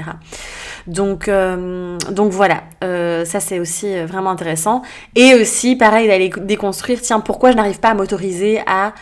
Donc, 0.87 1.29
euh, 1.29 1.97
donc 2.11 2.33
voilà, 2.33 2.65
euh, 2.85 3.25
ça 3.25 3.41
c'est 3.41 3.61
aussi 3.61 3.99
vraiment 4.05 4.29
intéressant. 4.29 4.83
Et 5.17 5.33
aussi, 5.37 5.75
pareil, 5.75 6.07
d'aller 6.07 6.31
déconstruire, 6.43 7.01
tiens, 7.01 7.21
pourquoi 7.21 7.51
je 7.51 7.57
n'arrive 7.57 7.81
pas 7.81 7.93
à 7.93 7.95
m'autoriser 7.95 8.61
à 8.67 8.93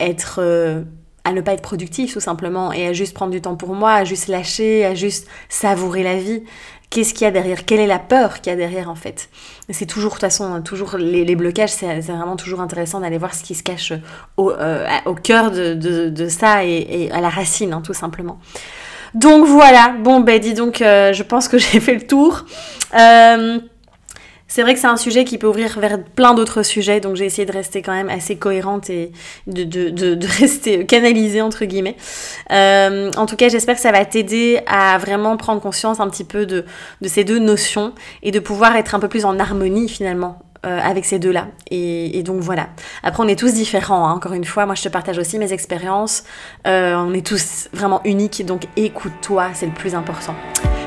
être 0.00 0.40
à 1.26 1.32
ne 1.32 1.40
pas 1.40 1.54
être 1.54 1.62
productif 1.62 2.12
tout 2.12 2.20
simplement 2.20 2.72
et 2.72 2.86
à 2.86 2.92
juste 2.92 3.12
prendre 3.12 3.32
du 3.32 3.40
temps 3.40 3.56
pour 3.56 3.74
moi, 3.74 3.94
à 3.94 4.04
juste 4.04 4.28
lâcher, 4.28 4.84
à 4.84 4.94
juste 4.94 5.26
savourer 5.48 6.04
la 6.04 6.16
vie 6.18 6.44
qu'est-ce 6.90 7.14
qu'il 7.14 7.24
y 7.24 7.28
a 7.28 7.30
derrière, 7.30 7.64
quelle 7.64 7.80
est 7.80 7.86
la 7.86 7.98
peur 7.98 8.40
qu'il 8.40 8.50
y 8.50 8.54
a 8.54 8.56
derrière 8.56 8.88
en 8.90 8.94
fait. 8.94 9.28
C'est 9.70 9.86
toujours, 9.86 10.10
de 10.10 10.14
toute 10.14 10.20
façon, 10.22 10.62
toujours 10.62 10.96
les, 10.96 11.36
blocages, 11.36 11.70
c'est 11.70 12.00
vraiment 12.00 12.36
toujours 12.36 12.60
intéressant 12.60 13.00
d'aller 13.00 13.18
voir 13.18 13.34
ce 13.34 13.42
qui 13.42 13.54
se 13.54 13.62
cache 13.62 13.92
au, 14.36 14.50
euh, 14.50 14.86
cœur 15.22 15.50
de, 15.50 15.74
de, 15.74 16.28
ça 16.28 16.64
et, 16.64 17.10
à 17.12 17.20
la 17.20 17.28
racine, 17.28 17.72
hein, 17.72 17.82
tout 17.84 17.94
simplement. 17.94 18.38
Donc 19.14 19.46
voilà, 19.46 19.94
bon 19.98 20.20
ben 20.20 20.38
dis 20.38 20.54
donc, 20.54 20.82
euh, 20.82 21.12
je 21.12 21.22
pense 21.22 21.48
que 21.48 21.58
j'ai 21.58 21.80
fait 21.80 21.94
le 21.94 22.06
tour. 22.06 22.44
Euh, 22.98 23.58
c'est 24.48 24.62
vrai 24.62 24.74
que 24.74 24.80
c'est 24.80 24.86
un 24.86 24.96
sujet 24.96 25.24
qui 25.24 25.38
peut 25.38 25.46
ouvrir 25.46 25.78
vers 25.78 26.02
plein 26.02 26.34
d'autres 26.34 26.62
sujets, 26.62 27.00
donc 27.00 27.16
j'ai 27.16 27.24
essayé 27.24 27.46
de 27.46 27.52
rester 27.52 27.82
quand 27.82 27.92
même 27.92 28.08
assez 28.08 28.36
cohérente 28.36 28.90
et 28.90 29.12
de, 29.46 29.64
de, 29.64 29.90
de, 29.90 30.26
rester 30.40 30.86
canalisée 30.86 31.40
entre 31.40 31.64
guillemets. 31.64 31.96
Euh, 32.52 33.10
en 33.16 33.26
tout 33.26 33.36
cas, 33.36 33.48
j'espère 33.48 33.74
que 33.74 33.80
ça 33.80 33.92
va 33.92 34.04
t'aider 34.04 34.60
à 34.66 34.98
vraiment 34.98 35.36
prendre 35.36 35.60
conscience 35.60 36.00
un 36.00 36.08
petit 36.08 36.24
peu 36.24 36.46
de, 36.46 36.64
de 37.00 37.08
ces 37.08 37.24
deux 37.24 37.38
notions 37.38 37.92
et 38.22 38.30
de 38.30 38.38
pouvoir 38.38 38.76
être 38.76 38.94
un 38.94 39.00
peu 39.00 39.08
plus 39.08 39.24
en 39.24 39.38
harmonie 39.38 39.88
finalement 39.88 40.38
euh, 40.66 40.80
avec 40.82 41.04
ces 41.04 41.18
deux-là. 41.18 41.48
Et, 41.70 42.22
donc 42.24 42.40
voilà. 42.40 42.68
Après, 43.02 43.22
on 43.22 43.28
est 43.28 43.38
tous 43.38 43.52
différents, 43.52 44.08
hein. 44.08 44.12
encore 44.12 44.32
une 44.32 44.44
fois. 44.44 44.66
Moi, 44.66 44.74
je 44.74 44.82
te 44.82 44.88
partage 44.88 45.18
aussi 45.18 45.38
mes 45.38 45.52
expériences. 45.52 46.24
Euh, 46.66 46.94
on 46.96 47.12
est 47.14 47.24
tous 47.24 47.68
vraiment 47.72 48.00
uniques, 48.04 48.44
donc 48.44 48.66
écoute-toi, 48.76 49.50
c'est 49.54 49.66
le 49.66 49.72
plus 49.72 49.94
important. 49.94 50.34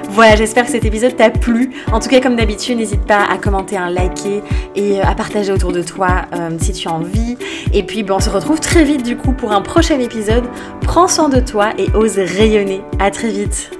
Voilà, 0.10 0.36
j'espère 0.36 0.66
que 0.66 0.72
cet 0.72 0.86
épisode 0.86 1.16
t'a 1.16 1.30
plu. 1.30 1.70
En 1.92 2.00
tout 2.00 2.10
cas, 2.10 2.20
comme 2.20 2.36
d'habitude, 2.36 2.78
n'hésite 2.78 3.06
pas 3.06 3.24
à 3.24 3.38
commenter, 3.38 3.78
à 3.78 3.90
liker 3.90 4.42
et 4.76 5.00
euh, 5.00 5.04
à 5.04 5.14
partager 5.14 5.52
autour 5.52 5.72
de 5.72 5.84
toi 5.84 6.24
euh, 6.34 6.50
si 6.60 6.74
tu 6.74 6.88
as 6.88 6.94
envie. 6.94 7.38
Et 7.74 7.84
puis, 7.84 8.04
bon, 8.04 8.16
on 8.16 8.20
se 8.20 8.30
retrouve 8.30 8.60
très 8.60 8.84
vite 8.84 9.04
du 9.04 9.16
coup 9.16 9.32
pour 9.34 9.52
un 9.52 9.62
prochain 9.62 10.00
épisode. 10.00 10.44
Prends 10.82 11.08
soin 11.08 11.30
de 11.30 11.40
toi 11.40 11.70
et 11.78 11.88
ose 11.94 12.18
rayonner. 12.18 12.82
À 13.00 13.12
très 13.12 13.30
vite. 13.30 13.79